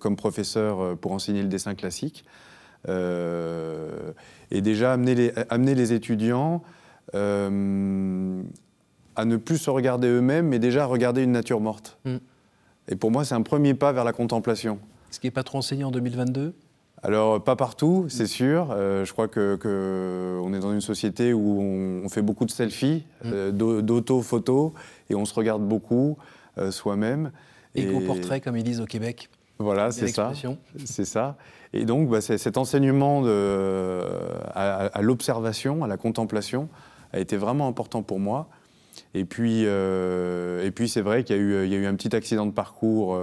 comme 0.00 0.16
professeur 0.16 0.96
pour 0.98 1.12
enseigner 1.12 1.42
le 1.42 1.48
dessin 1.48 1.74
classique. 1.74 2.24
et 2.88 4.60
déjà 4.60 4.92
amener 4.92 5.14
les, 5.14 5.32
amener 5.48 5.74
les 5.74 5.92
étudiants 5.92 6.62
à 7.14 7.48
ne 9.24 9.36
plus 9.36 9.58
se 9.58 9.70
regarder 9.70 10.08
eux-mêmes, 10.08 10.48
mais 10.48 10.58
déjà 10.58 10.82
à 10.82 10.86
regarder 10.86 11.22
une 11.22 11.32
nature 11.32 11.60
morte. 11.60 11.98
Mm. 12.04 12.16
Et 12.88 12.96
pour 12.96 13.10
moi, 13.10 13.24
c'est 13.24 13.34
un 13.34 13.42
premier 13.42 13.74
pas 13.74 13.92
vers 13.92 14.04
la 14.04 14.12
contemplation. 14.12 14.78
Ce 15.10 15.20
qui 15.20 15.26
n'est 15.26 15.32
pas 15.32 15.42
trop 15.42 15.58
enseigné 15.58 15.84
en 15.84 15.90
2022 15.90 16.54
alors, 17.02 17.42
pas 17.42 17.56
partout, 17.56 18.06
c'est 18.08 18.26
sûr. 18.26 18.68
Euh, 18.72 19.04
je 19.04 19.12
crois 19.12 19.28
qu'on 19.28 19.56
que 19.56 20.54
est 20.54 20.60
dans 20.60 20.72
une 20.72 20.80
société 20.80 21.32
où 21.32 21.60
on, 21.60 22.08
fait 22.08 22.22
beaucoup 22.22 22.44
de 22.44 22.50
selfies, 22.50 23.04
mm. 23.24 23.30
euh, 23.32 23.82
d'auto-photos, 23.82 24.72
et 25.08 25.14
on 25.14 25.24
se 25.24 25.34
regarde 25.34 25.62
beaucoup 25.62 26.16
euh, 26.58 26.70
soi-même. 26.70 27.30
Éco-portrait, 27.74 28.40
comme 28.40 28.56
ils 28.56 28.64
disent 28.64 28.80
au 28.80 28.86
Québec. 28.86 29.28
Voilà, 29.58 29.92
c'est 29.92 30.08
ça. 30.08 30.32
C'est 30.84 31.04
ça. 31.04 31.36
Et 31.72 31.84
donc, 31.84 32.08
bah, 32.08 32.20
cet 32.20 32.56
enseignement 32.56 33.22
de, 33.22 34.00
à, 34.54 35.00
l'observation, 35.02 35.84
à 35.84 35.86
la 35.86 35.96
contemplation, 35.96 36.68
a 37.12 37.20
été 37.20 37.36
vraiment 37.36 37.68
important 37.68 38.02
pour 38.02 38.18
moi. 38.18 38.48
Et 39.14 39.24
puis, 39.24 39.62
et 39.62 40.70
puis 40.74 40.88
c'est 40.88 41.00
vrai 41.00 41.24
qu'il 41.24 41.36
y, 41.36 41.40
y, 41.40 41.74
a 41.74 41.78
eu 41.78 41.86
un 41.86 41.94
petit 41.94 42.14
accident 42.16 42.46
de 42.46 42.52
parcours 42.52 43.18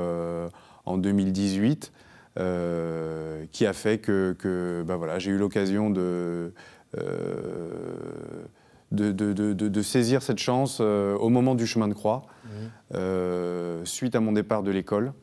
en 0.85 0.97
2018 0.97 1.91
euh, 2.37 3.45
qui 3.51 3.65
a 3.65 3.73
fait 3.73 3.99
que, 3.99 4.83
bah 4.85 4.95
voilà, 4.95 5.19
j'ai 5.19 5.31
eu 5.31 5.37
l'occasion 5.37 5.89
de, 5.89 6.53
euh, 6.97 8.43
de, 8.91 9.81
saisir 9.81 10.21
cette 10.21 10.39
chance 10.39 10.79
au 10.79 11.29
moment 11.29 11.55
du 11.55 11.67
chemin 11.67 11.87
de 11.87 11.93
croix, 11.93 12.23
mmh. 12.45 13.85
suite 13.85 14.15
à 14.15 14.19
mon 14.19 14.31
départ 14.31 14.63
de 14.63 14.71
l'école, 14.71 15.13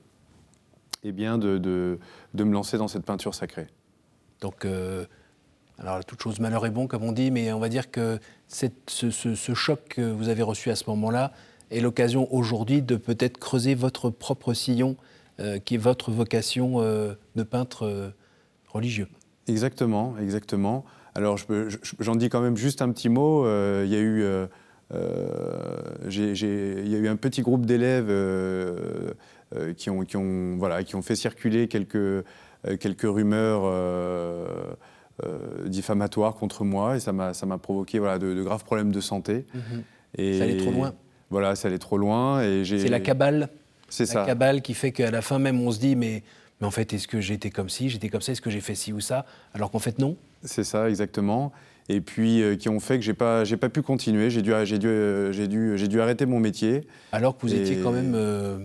et 1.04 1.08
eh 1.08 1.12
bien 1.12 1.36
de, 1.38 1.98
me 2.34 2.52
lancer 2.52 2.78
dans 2.78 2.88
cette 2.88 3.04
peinture 3.04 3.34
sacrée. 3.34 3.66
Donc, 4.40 4.66
alors 5.78 6.04
toute 6.04 6.22
chose 6.22 6.38
malheur 6.38 6.64
est 6.66 6.70
bon, 6.70 6.86
comme 6.86 7.02
on 7.02 7.12
dit, 7.12 7.30
mais 7.30 7.52
on 7.52 7.58
va 7.58 7.68
dire 7.68 7.90
que 7.90 8.18
ce, 8.46 9.54
choc 9.54 9.80
que 9.88 10.12
vous 10.12 10.28
avez 10.28 10.42
reçu 10.42 10.70
à 10.70 10.76
ce 10.76 10.84
moment-là 10.90 11.32
est 11.70 11.80
l'occasion 11.80 12.32
aujourd'hui 12.32 12.82
de 12.82 12.96
peut-être 12.96 13.38
creuser 13.38 13.74
votre 13.74 14.10
propre 14.10 14.54
sillon, 14.54 14.96
euh, 14.96 15.02
qui 15.64 15.74
est 15.74 15.78
votre 15.78 16.10
vocation 16.10 16.80
euh, 16.80 17.14
de 17.36 17.42
peintre 17.42 17.86
euh, 17.86 18.10
religieux. 18.68 19.08
Exactement, 19.48 20.14
exactement. 20.20 20.84
Alors 21.14 21.36
j'en 21.98 22.16
dis 22.16 22.28
quand 22.28 22.40
même 22.40 22.56
juste 22.56 22.80
un 22.80 22.90
petit 22.90 23.08
mot. 23.08 23.44
Il 23.44 23.90
y 23.90 23.96
a 23.96 24.00
eu 24.00 24.24
il 24.94 26.88
y 26.88 26.94
a 26.94 26.98
eu 26.98 27.08
un 27.08 27.16
petit 27.16 27.42
groupe 27.42 27.66
d'élèves 27.66 28.10
qui, 29.76 29.90
ont, 29.90 30.04
qui, 30.04 30.16
ont, 30.16 30.56
voilà, 30.56 30.84
qui 30.84 30.96
ont 30.96 31.02
fait 31.02 31.16
circuler 31.16 31.68
quelques, 31.68 32.24
quelques 32.78 33.02
rumeurs 33.02 33.64
euh, 35.24 35.68
diffamatoire 35.68 36.34
contre 36.34 36.64
moi 36.64 36.96
et 36.96 37.00
ça 37.00 37.12
m'a 37.12 37.58
provoqué 37.58 37.98
voilà, 37.98 38.18
de, 38.18 38.42
graves 38.42 38.64
problèmes 38.64 38.90
de 38.92 39.00
santé. 39.00 39.44
Mhm. 39.54 39.82
Et 40.16 40.38
ça 40.38 40.44
allait 40.44 40.56
trop 40.56 40.70
loin. 40.70 40.94
Voilà, 41.30 41.54
ça 41.54 41.68
allait 41.68 41.78
trop 41.78 41.98
loin. 41.98 42.42
C'est 42.64 42.88
la 42.88 42.98
cabale. 42.98 43.50
C'est 43.92 44.06
ça. 44.06 44.20
La 44.20 44.26
cabale 44.26 44.62
qui 44.62 44.74
fait 44.74 44.92
qu'à 44.92 45.10
la 45.10 45.22
fin 45.22 45.38
même, 45.38 45.60
on 45.60 45.70
se 45.70 45.78
dit, 45.78 45.96
mais, 45.96 46.22
mais 46.60 46.66
en 46.66 46.70
fait, 46.70 46.92
est-ce 46.92 47.06
que 47.06 47.20
j'étais 47.20 47.50
comme 47.50 47.68
ci, 47.68 47.88
j'étais 47.90 48.08
comme 48.08 48.20
ça, 48.20 48.32
est-ce 48.32 48.40
que 48.40 48.50
j'ai 48.50 48.60
fait 48.60 48.74
ci 48.74 48.92
ou 48.92 49.00
ça 49.00 49.26
Alors 49.54 49.70
qu'en 49.70 49.78
fait, 49.78 49.98
non. 49.98 50.16
C'est 50.42 50.64
ça, 50.64 50.88
exactement. 50.88 51.52
Et 51.88 52.00
puis 52.00 52.42
euh, 52.42 52.56
qui 52.56 52.68
ont 52.68 52.80
fait 52.80 52.96
que 52.96 53.04
j'ai 53.04 53.14
pas, 53.14 53.42
pas 53.60 53.68
pu 53.68 53.82
continuer. 53.82 54.30
J'ai 54.30 54.42
dû, 54.42 54.52
dû, 54.78 55.48
dû, 55.48 55.88
dû 55.88 56.00
arrêter 56.00 56.26
mon 56.26 56.40
métier. 56.40 56.86
Alors 57.10 57.36
que 57.36 57.42
vous 57.42 57.54
étiez 57.54 57.78
quand 57.82 57.90
même 57.90 58.14
euh, 58.14 58.58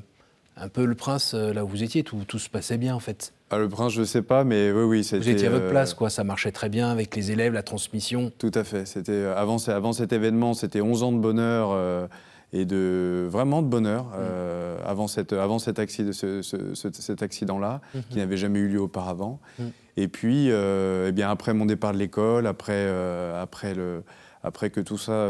un 0.56 0.70
peu 0.70 0.86
le 0.86 0.96
prince 0.96 1.34
là 1.34 1.66
où 1.66 1.68
vous 1.68 1.84
étiez, 1.84 2.04
tout, 2.04 2.24
tout 2.28 2.40
se 2.40 2.50
passait 2.50 2.78
bien 2.78 2.96
en 2.96 3.00
fait. 3.00 3.34
Ah, 3.50 3.58
le 3.58 3.70
prince, 3.70 3.94
je 3.94 4.02
ne 4.02 4.06
sais 4.06 4.22
pas, 4.22 4.44
mais 4.44 4.72
oui, 4.72 4.84
oui. 4.84 5.10
Vous 5.10 5.30
étiez 5.30 5.48
à 5.48 5.52
votre 5.52 5.66
euh, 5.66 5.70
place, 5.70 5.94
quoi. 5.94 6.10
Ça 6.10 6.26
marchait 6.26 6.52
très 6.52 6.68
bien 6.68 6.90
avec 6.90 7.16
les 7.16 7.32
élèves, 7.32 7.54
la 7.54 7.64
transmission. 7.64 8.32
Tout 8.38 8.52
à 8.54 8.66
fait. 8.66 8.86
C'était 8.86 9.14
euh, 9.14 9.38
avant, 9.38 9.56
avant 9.68 9.94
cet 9.94 10.12
événement, 10.12 10.54
c'était 10.54 10.82
11 10.82 11.04
ans 11.04 11.12
de 11.14 11.20
bonheur 11.20 11.70
euh, 11.72 12.08
et 12.54 12.66
de 12.66 13.28
vraiment 13.30 13.62
de 13.62 13.68
bonheur 13.68 14.06
mm. 14.06 14.86
avant, 14.86 15.08
cette, 15.08 15.34
avant 15.34 15.60
cet, 15.60 15.80
accident, 15.80 16.12
cet 16.14 17.22
accident-là, 17.22 17.82
mm-hmm. 17.82 18.02
qui 18.10 18.18
n'avait 18.18 18.38
jamais 18.38 18.60
eu 18.60 18.68
lieu 18.68 18.82
auparavant. 18.82 19.40
Mm. 19.60 19.64
Et 19.98 20.08
puis, 20.08 20.50
eh 20.50 21.12
bien, 21.12 21.30
après 21.30 21.54
mon 21.54 21.66
départ 21.66 21.94
de 21.94 21.98
l'école, 21.98 22.48
après, 22.48 22.88
après, 23.36 23.74
le, 23.74 24.04
après 24.44 24.70
que 24.70 24.80
tout 24.80 24.98
ça 24.98 25.28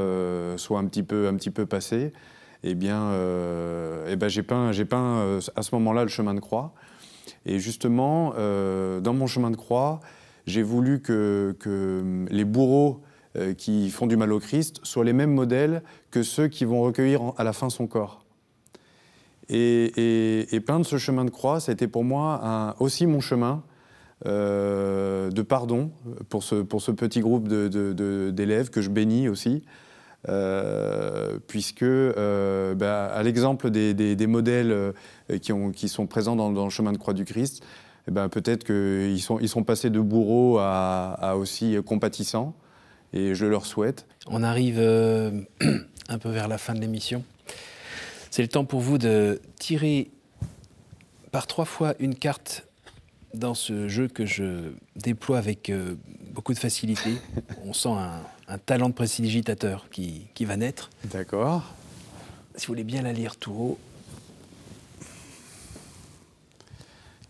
soit 0.57 0.79
un 0.79 0.85
petit 0.85 1.03
peu, 1.03 1.27
un 1.27 1.35
petit 1.35 1.51
peu 1.51 1.65
passé, 1.65 2.11
eh 2.63 2.75
bien, 2.75 3.11
eh 4.07 4.15
ben, 4.15 4.27
j'ai 4.27 4.43
peint, 4.43 4.71
peint 4.89 5.39
à 5.55 5.61
ce 5.61 5.73
moment-là 5.73 6.03
le 6.03 6.09
chemin 6.09 6.33
de 6.33 6.39
croix. 6.39 6.73
Et 7.47 7.59
justement, 7.59 8.33
euh, 8.37 8.99
dans 8.99 9.13
mon 9.13 9.25
chemin 9.25 9.49
de 9.49 9.55
croix, 9.55 10.01
j'ai 10.45 10.63
voulu 10.63 11.01
que, 11.01 11.55
les 12.29 12.45
bourreaux 12.45 13.01
euh, 13.37 13.53
qui 13.53 13.89
font 13.89 14.07
du 14.07 14.17
mal 14.17 14.31
au 14.33 14.39
Christ 14.39 14.79
soient 14.83 15.03
les 15.03 15.13
mêmes 15.13 15.33
modèles 15.33 15.83
que 16.11 16.23
ceux 16.23 16.47
qui 16.47 16.65
vont 16.65 16.81
recueillir 16.81 17.33
à 17.37 17.43
la 17.43 17.53
fin 17.53 17.69
son 17.69 17.87
corps. 17.87 18.23
Et, 19.49 20.53
et, 20.53 20.59
peindre 20.59 20.85
ce 20.85 20.97
chemin 20.97 21.23
de 21.23 21.29
croix, 21.29 21.59
ça 21.59 21.71
a 21.71 21.73
été 21.73 21.87
pour 21.87 22.03
moi 22.03 22.75
aussi 22.79 23.05
mon 23.05 23.21
chemin 23.21 23.63
euh, 24.25 25.29
de 25.29 25.41
pardon 25.41 25.91
pour 26.29 26.43
ce, 26.43 26.55
petit 26.91 27.19
groupe 27.19 27.47
d'élèves 27.47 28.69
que 28.69 28.81
je 28.81 28.89
bénis 28.89 29.29
aussi. 29.29 29.63
Euh, 30.27 31.37
puisque, 31.47 31.85
bah, 31.85 33.05
à 33.05 33.23
l'exemple 33.23 33.69
des, 33.69 34.27
modèles 34.27 34.93
qui, 35.41 35.53
ont, 35.53 35.71
qui, 35.71 35.87
sont 35.87 36.07
présents 36.07 36.35
dans, 36.35 36.63
le 36.63 36.69
chemin 36.69 36.91
de 36.91 36.97
croix 36.97 37.13
du 37.13 37.23
Christ, 37.23 37.63
eh 38.07 38.11
ben, 38.11 38.29
peut-être 38.29 38.63
qu'ils 38.63 39.21
sont, 39.21 39.39
ils 39.39 39.49
sont 39.49 39.63
passés 39.63 39.89
de 39.89 39.99
bourreaux 39.99 40.57
à, 40.59 41.35
aussi 41.37 41.77
compatissants, 41.85 42.55
et 43.13 43.35
je 43.35 43.45
leur 43.45 43.65
souhaite. 43.65 44.05
On 44.27 44.43
arrive 44.43 44.79
un 46.09 46.17
peu 46.17 46.29
vers 46.29 46.47
la 46.47 46.57
fin 46.57 46.73
de 46.73 46.79
l'émission. 46.79 47.23
C'est 48.31 48.41
le 48.41 48.47
temps 48.47 48.65
pour 48.65 48.81
vous 48.81 48.97
de 48.97 49.41
tirer 49.57 50.11
par 51.31 51.47
trois 51.47 51.65
fois 51.65 51.93
une 51.99 52.15
carte 52.15 52.67
dans 53.33 53.53
ce 53.53 53.87
jeu 53.87 54.07
que 54.07 54.25
je 54.25 54.71
déploie 54.95 55.37
avec 55.37 55.71
beaucoup 56.33 56.53
de 56.53 56.59
facilité. 56.59 57.15
On 57.65 57.73
sent 57.73 57.89
un, 57.89 58.21
un 58.47 58.57
talent 58.57 58.89
de 58.89 58.93
précipitateur 58.93 59.87
qui, 59.89 60.27
qui 60.33 60.45
va 60.45 60.57
naître. 60.57 60.89
D'accord. 61.05 61.63
Si 62.55 62.67
vous 62.67 62.71
voulez 62.71 62.83
bien 62.83 63.01
la 63.01 63.13
lire 63.13 63.35
tout 63.35 63.51
haut. 63.51 63.79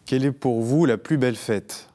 Quelle 0.06 0.24
est 0.24 0.32
pour 0.32 0.62
vous 0.62 0.86
la 0.86 0.98
plus 0.98 1.18
belle 1.18 1.36
fête? 1.36 1.87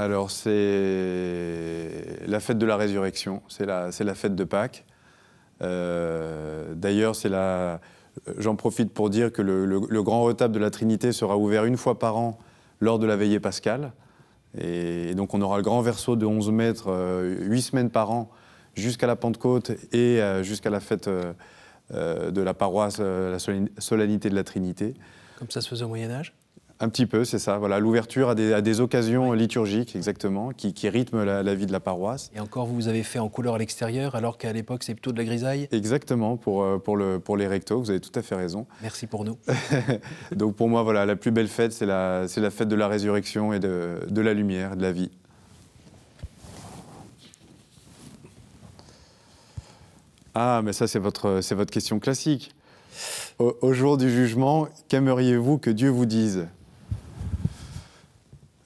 Alors, 0.00 0.30
c'est 0.30 1.90
la 2.26 2.40
fête 2.40 2.56
de 2.56 2.64
la 2.64 2.78
résurrection, 2.78 3.42
c'est 3.48 3.66
la, 3.66 4.14
fête 4.14 4.34
de 4.34 4.44
Pâques. 4.44 4.86
Euh, 5.60 6.72
d'ailleurs, 6.74 7.14
c'est 7.14 7.28
la. 7.28 7.82
J'en 8.38 8.56
profite 8.56 8.94
pour 8.94 9.10
dire 9.10 9.30
que 9.30 9.42
le, 9.42 10.02
grand 10.02 10.22
retable 10.22 10.54
de 10.54 10.58
la 10.58 10.70
Trinité 10.70 11.12
sera 11.12 11.36
ouvert 11.36 11.66
une 11.66 11.76
fois 11.76 11.98
par 11.98 12.16
an 12.16 12.38
lors 12.80 12.98
de 12.98 13.06
la 13.06 13.14
veillée 13.16 13.40
pascale. 13.40 13.92
Et 14.58 15.14
donc 15.14 15.34
on 15.34 15.42
aura 15.42 15.58
le 15.58 15.62
grand 15.62 15.82
verso 15.82 16.16
de 16.16 16.24
11 16.24 16.50
mètres, 16.50 16.86
8 16.86 16.90
euh, 16.90 17.60
semaines 17.60 17.90
par 17.90 18.10
an, 18.10 18.30
jusqu'à 18.74 19.06
la 19.06 19.16
Pentecôte 19.16 19.72
et 19.92 20.22
euh, 20.22 20.42
jusqu'à 20.42 20.70
la 20.70 20.80
fête 20.80 21.08
euh, 21.08 22.30
de 22.30 22.40
la 22.40 22.54
paroisse, 22.54 23.00
la 23.00 23.38
solennité 23.38 24.30
de 24.30 24.34
la 24.34 24.44
Trinité. 24.44 24.94
Comme 25.38 25.50
ça 25.50 25.60
se 25.60 25.68
faisait 25.68 25.84
au 25.84 25.88
Moyen 25.88 26.10
Âge? 26.10 26.32
Un 26.80 26.88
petit 26.88 27.04
peu, 27.04 27.24
c'est 27.24 27.38
ça. 27.38 27.58
Voilà, 27.58 27.78
l'ouverture 27.78 28.30
à 28.30 28.34
des, 28.34 28.80
occasions 28.80 29.32
liturgiques, 29.34 29.94
exactement, 29.94 30.50
qui, 30.52 30.88
rythment 30.88 31.24
la, 31.24 31.54
vie 31.54 31.66
de 31.66 31.72
la 31.72 31.80
paroisse. 31.80 32.30
Et 32.34 32.40
encore, 32.40 32.66
vous, 32.66 32.74
vous 32.74 32.88
avez 32.88 33.02
fait 33.02 33.18
en 33.18 33.28
couleur 33.28 33.56
à 33.56 33.58
l'extérieur, 33.58 34.14
alors 34.14 34.38
qu'à 34.38 34.52
l'époque, 34.52 34.82
c'est 34.82 34.94
plutôt 34.94 35.12
de 35.12 35.18
la 35.18 35.24
grisaille 35.24 35.68
Exactement, 35.72 36.38
pour, 36.38 36.62
euh, 36.62 36.78
pour, 36.78 36.96
le, 36.96 37.20
pour 37.20 37.36
les 37.36 37.46
rectos, 37.46 37.78
vous 37.78 37.90
avez 37.90 38.00
tout 38.00 38.18
à 38.18 38.22
fait 38.22 38.34
raison. 38.34 38.66
Merci 38.80 39.06
pour 39.06 39.24
nous. 39.24 39.36
Donc 40.34 40.56
pour 40.56 40.70
moi, 40.70 40.82
voilà, 40.82 41.04
la 41.04 41.16
plus 41.16 41.30
belle 41.30 41.48
fête, 41.48 41.72
c'est 41.72 41.84
la, 41.84 42.24
la 42.34 42.50
fête 42.50 42.68
de 42.68 42.76
la 42.76 42.88
résurrection 42.88 43.52
et 43.52 43.60
de, 43.60 44.00
de 44.08 44.20
la 44.22 44.32
lumière, 44.32 44.76
de 44.76 44.82
la 44.82 44.92
vie. 44.92 45.10
Ah, 50.34 50.62
mais 50.64 50.72
ça, 50.72 50.86
c'est 50.86 50.98
votre, 50.98 51.40
c'est 51.42 51.54
votre 51.54 51.72
question 51.72 51.98
classique. 51.98 52.54
au 53.38 53.72
jour 53.74 53.98
du 53.98 54.08
jugement, 54.08 54.68
qu'aimeriez-vous 54.88 55.58
que 55.58 55.68
Dieu 55.68 55.90
vous 55.90 56.06
dise? 56.06 56.46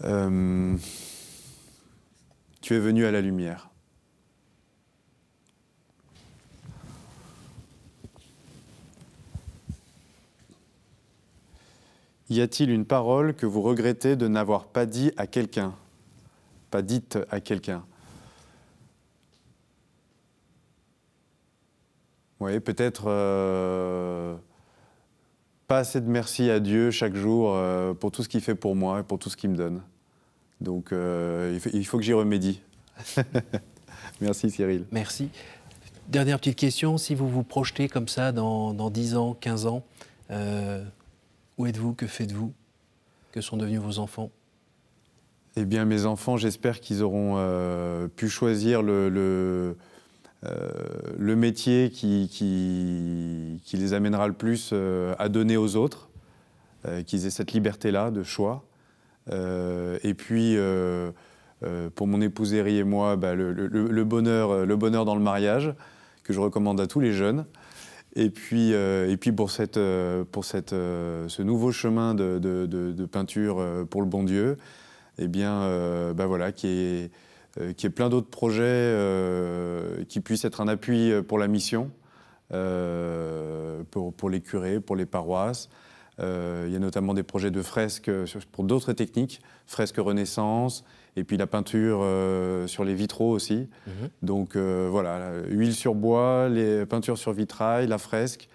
Euh, 0.02 0.76
tu 2.61 2.74
es 2.74 2.78
venu 2.80 3.07
à 3.07 3.11
la 3.11 3.20
lumière. 3.20 3.70
Y 12.30 12.40
a-t-il 12.40 12.70
une 12.70 12.87
parole 12.87 13.35
que 13.35 13.46
vous 13.46 13.61
regrettez 13.62 14.16
de 14.16 14.26
n'avoir 14.28 14.66
pas 14.66 14.87
dit 14.87 15.12
à 15.16 15.26
quelqu'un? 15.26 15.74
Pas 16.70 16.83
dite 16.83 17.18
à 17.30 17.40
quelqu'un 17.40 17.85
Oui, 22.40 22.61
peut-être 22.61 23.04
euh, 23.07 24.37
pas 25.66 25.79
assez 25.79 26.00
de 26.00 26.09
merci 26.09 26.50
à 26.50 26.61
Dieu 26.61 26.90
chaque 26.90 27.14
jour 27.14 27.53
euh, 27.55 27.94
pour 27.94 28.11
tout 28.11 28.22
ce 28.22 28.29
qu'il 28.29 28.40
fait 28.40 28.55
pour 28.55 28.77
moi 28.77 29.00
et 29.00 29.03
pour 29.03 29.18
tout 29.18 29.31
ce 29.31 29.37
qu'il 29.37 29.50
me 29.50 29.57
donne. 29.57 29.83
Donc 30.61 30.92
euh, 30.92 31.59
il, 31.72 31.87
faut, 31.87 31.98
que 31.98 32.05
j'y 32.05 32.12
remédie. 32.12 32.61
Merci 34.20 34.50
Cyril. 34.50 34.85
Merci. 34.92 35.31
Dernière 36.09 36.38
petite 36.38 36.57
question, 36.59 36.98
si 36.98 37.14
vous 37.14 37.29
vous 37.29 37.42
projetez 37.42 37.88
comme 37.88 38.09
ça 38.09 38.33
dans, 38.33 38.90
10 38.90 39.16
ans, 39.16 39.37
15 39.40 39.66
ans, 39.66 39.83
euh, 40.31 40.85
où 41.57 41.66
êtes-vous? 41.66 41.94
Que 41.94 42.07
faites-vous? 42.07 42.53
Que 43.33 43.40
sont 43.40 43.57
devenus 43.57 43.81
vos 43.81 43.98
enfants? 43.98 44.31
Eh 45.57 45.64
bien 45.64 45.85
mes 45.85 46.05
enfants, 46.05 46.37
j'espère 46.37 46.81
qu'ils 46.81 47.03
auront 47.03 47.35
euh, 47.37 48.09
pu 48.09 48.29
choisir 48.29 48.83
le, 48.83 49.09
le, 49.09 49.77
métier 51.18 51.90
qui, 51.90 52.28
qui, 52.30 53.61
qui, 53.64 53.76
les 53.76 53.94
amènera 53.94 54.28
le 54.28 54.35
plus 54.35 54.74
à 55.18 55.28
donner 55.28 55.57
aux 55.57 55.76
autres, 55.76 56.09
qu'ils 57.07 57.26
aient 57.26 57.30
cette 57.30 57.52
liberté-là 57.52 58.11
de 58.11 58.22
choix. 58.22 58.64
Euh, 59.30 59.98
et 60.02 60.14
puis, 60.14 60.57
euh, 60.57 61.11
euh, 61.62 61.90
pour 61.94 62.07
mon 62.07 62.20
épouse 62.20 62.54
Eri 62.54 62.78
et 62.78 62.85
moi, 62.85 63.16
bah, 63.16 63.35
le, 63.35 63.52
bonheur, 64.04 64.66
le 64.66 64.76
bonheur 64.76 65.04
dans 65.04 65.14
le 65.14 65.22
mariage, 65.22 65.72
que 66.22 66.33
je 66.33 66.40
recommande 66.40 66.80
à 66.80 66.87
tous 66.87 67.00
les 67.00 67.12
jeunes. 67.12 67.46
Et 68.16 68.30
puis, 68.30 68.70
et 68.70 69.16
puis 69.18 69.33
pour, 69.33 69.50
cette, 69.50 69.78
pour 70.30 70.44
cette, 70.44 70.70
ce 70.70 71.42
nouveau 71.42 71.72
chemin 71.72 72.14
de, 72.14 72.38
de, 72.38 73.07
peinture 73.07 73.87
pour 73.90 74.02
le 74.02 74.07
bon 74.07 74.22
Dieu, 74.22 74.57
eh 75.18 75.26
bien, 75.26 76.12
bah 76.14 76.26
voilà, 76.26 76.52
qui 76.52 76.68
est 76.68 77.11
qui 77.76 77.86
ait 77.86 77.90
plein 77.90 78.08
d'autres 78.08 78.30
projets 78.30 78.94
qui 80.08 80.20
puissent 80.20 80.44
être 80.44 80.60
un 80.60 80.68
appui 80.68 81.12
pour 81.28 81.38
la 81.38 81.48
mission, 81.48 81.90
pour, 82.50 84.12
pour, 84.12 84.30
les 84.30 84.40
curés, 84.40 84.80
pour 84.80 84.96
les 84.96 85.06
paroisses. 85.06 85.68
il 86.18 86.70
y 86.70 86.76
a 86.76 86.78
notamment 86.78 87.14
des 87.14 87.22
projets 87.22 87.50
de 87.50 87.62
fresques 87.62 88.10
pour 88.52 88.64
d'autres 88.64 88.92
techniques, 88.92 89.40
fresques 89.66 89.98
Renaissance, 89.98 90.84
et 91.16 91.22
puis 91.22 91.36
la 91.36 91.46
peinture 91.46 92.04
sur 92.66 92.84
les 92.84 92.94
vitraux 92.94 93.30
aussi. 93.30 93.68
Mhm. 93.86 94.08
Donc 94.22 94.56
voilà, 94.56 95.32
huile 95.48 95.74
sur 95.74 95.94
bois, 95.94 96.48
les 96.48 96.86
peintures 96.86 97.18
sur 97.18 97.32
vitrail, 97.32 97.86
la 97.86 97.98
fresque, 97.98 98.48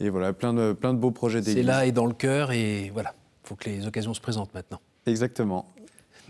et 0.00 0.10
voilà, 0.10 0.32
plein 0.32 0.52
de, 0.52 0.72
plein 0.72 0.92
de 0.92 0.98
beaux 0.98 1.10
projets 1.10 1.40
d'église. 1.40 1.56
C'est 1.56 1.62
là 1.62 1.86
et 1.86 1.92
dans 1.92 2.06
le 2.06 2.14
cœur, 2.14 2.52
et 2.52 2.90
voilà, 2.92 3.14
il 3.44 3.48
faut 3.48 3.54
que 3.54 3.68
les 3.68 3.86
occasions 3.86 4.14
se 4.14 4.20
présentent 4.20 4.52
maintenant. 4.54 4.80
Exactement. 5.06 5.66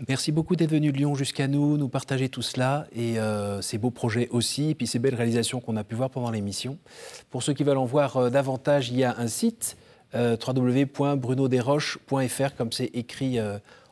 Merci 0.09 0.33
beaucoup 0.33 0.57
d'être 0.57 0.71
venu 0.71 0.91
de 0.91 0.97
Lyon 0.97 1.15
jusqu'à 1.15 1.47
nous, 1.47 1.77
nous 1.77 1.87
partager 1.87 2.27
tout 2.27 2.41
cela 2.41 2.85
et 2.93 3.17
euh, 3.17 3.61
ces 3.61 3.77
beaux 3.77 3.91
projets 3.91 4.27
aussi, 4.29 4.71
et 4.71 4.75
puis 4.75 4.87
ces 4.87 4.99
belles 4.99 5.15
réalisations 5.15 5.61
qu'on 5.61 5.77
a 5.77 5.85
pu 5.85 5.95
voir 5.95 6.09
pendant 6.09 6.31
l'émission. 6.31 6.77
Pour 7.29 7.43
ceux 7.43 7.53
qui 7.53 7.63
veulent 7.63 7.77
en 7.77 7.85
voir 7.85 8.17
euh, 8.17 8.29
davantage, 8.29 8.89
il 8.89 8.97
y 8.97 9.05
a 9.05 9.15
un 9.17 9.27
site 9.27 9.77
euh, 10.13 10.35
www.brunodesroches.fr, 10.45 12.55
comme 12.57 12.73
c'est 12.73 12.91
écrit 12.93 13.39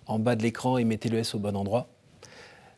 en 0.05 0.19
bas 0.19 0.35
de 0.35 0.43
l'écran, 0.43 0.77
et 0.77 0.83
mettez 0.83 1.07
le 1.07 1.19
S 1.19 1.35
au 1.35 1.39
bon 1.39 1.55
endroit. 1.55 1.87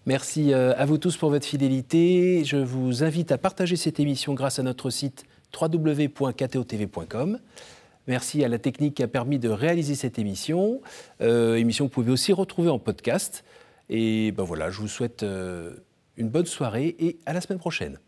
Merci 0.05 0.53
à 0.53 0.85
vous 0.85 0.99
tous 0.99 1.17
pour 1.17 1.31
votre 1.31 1.47
fidélité. 1.47 2.43
Je 2.45 2.57
vous 2.57 3.03
invite 3.03 3.31
à 3.31 3.39
partager 3.39 3.75
cette 3.75 3.99
émission 3.99 4.35
grâce 4.35 4.59
à 4.59 4.63
notre 4.63 4.91
site 4.91 5.25
www.ktotv.com. 5.59 7.39
Merci 8.07 8.43
à 8.43 8.47
la 8.47 8.59
technique 8.59 8.95
qui 8.95 9.03
a 9.03 9.07
permis 9.07 9.39
de 9.39 9.49
réaliser 9.49 9.95
cette 9.95 10.19
émission. 10.19 10.81
Euh, 11.21 11.55
émission 11.55 11.85
que 11.85 11.89
vous 11.89 12.01
pouvez 12.01 12.11
aussi 12.11 12.33
retrouver 12.33 12.69
en 12.69 12.79
podcast. 12.79 13.43
Et 13.89 14.31
ben 14.31 14.43
voilà, 14.43 14.69
je 14.69 14.79
vous 14.79 14.87
souhaite 14.87 15.23
euh, 15.23 15.75
une 16.17 16.29
bonne 16.29 16.45
soirée 16.45 16.95
et 16.99 17.19
à 17.25 17.33
la 17.33 17.41
semaine 17.41 17.59
prochaine. 17.59 17.99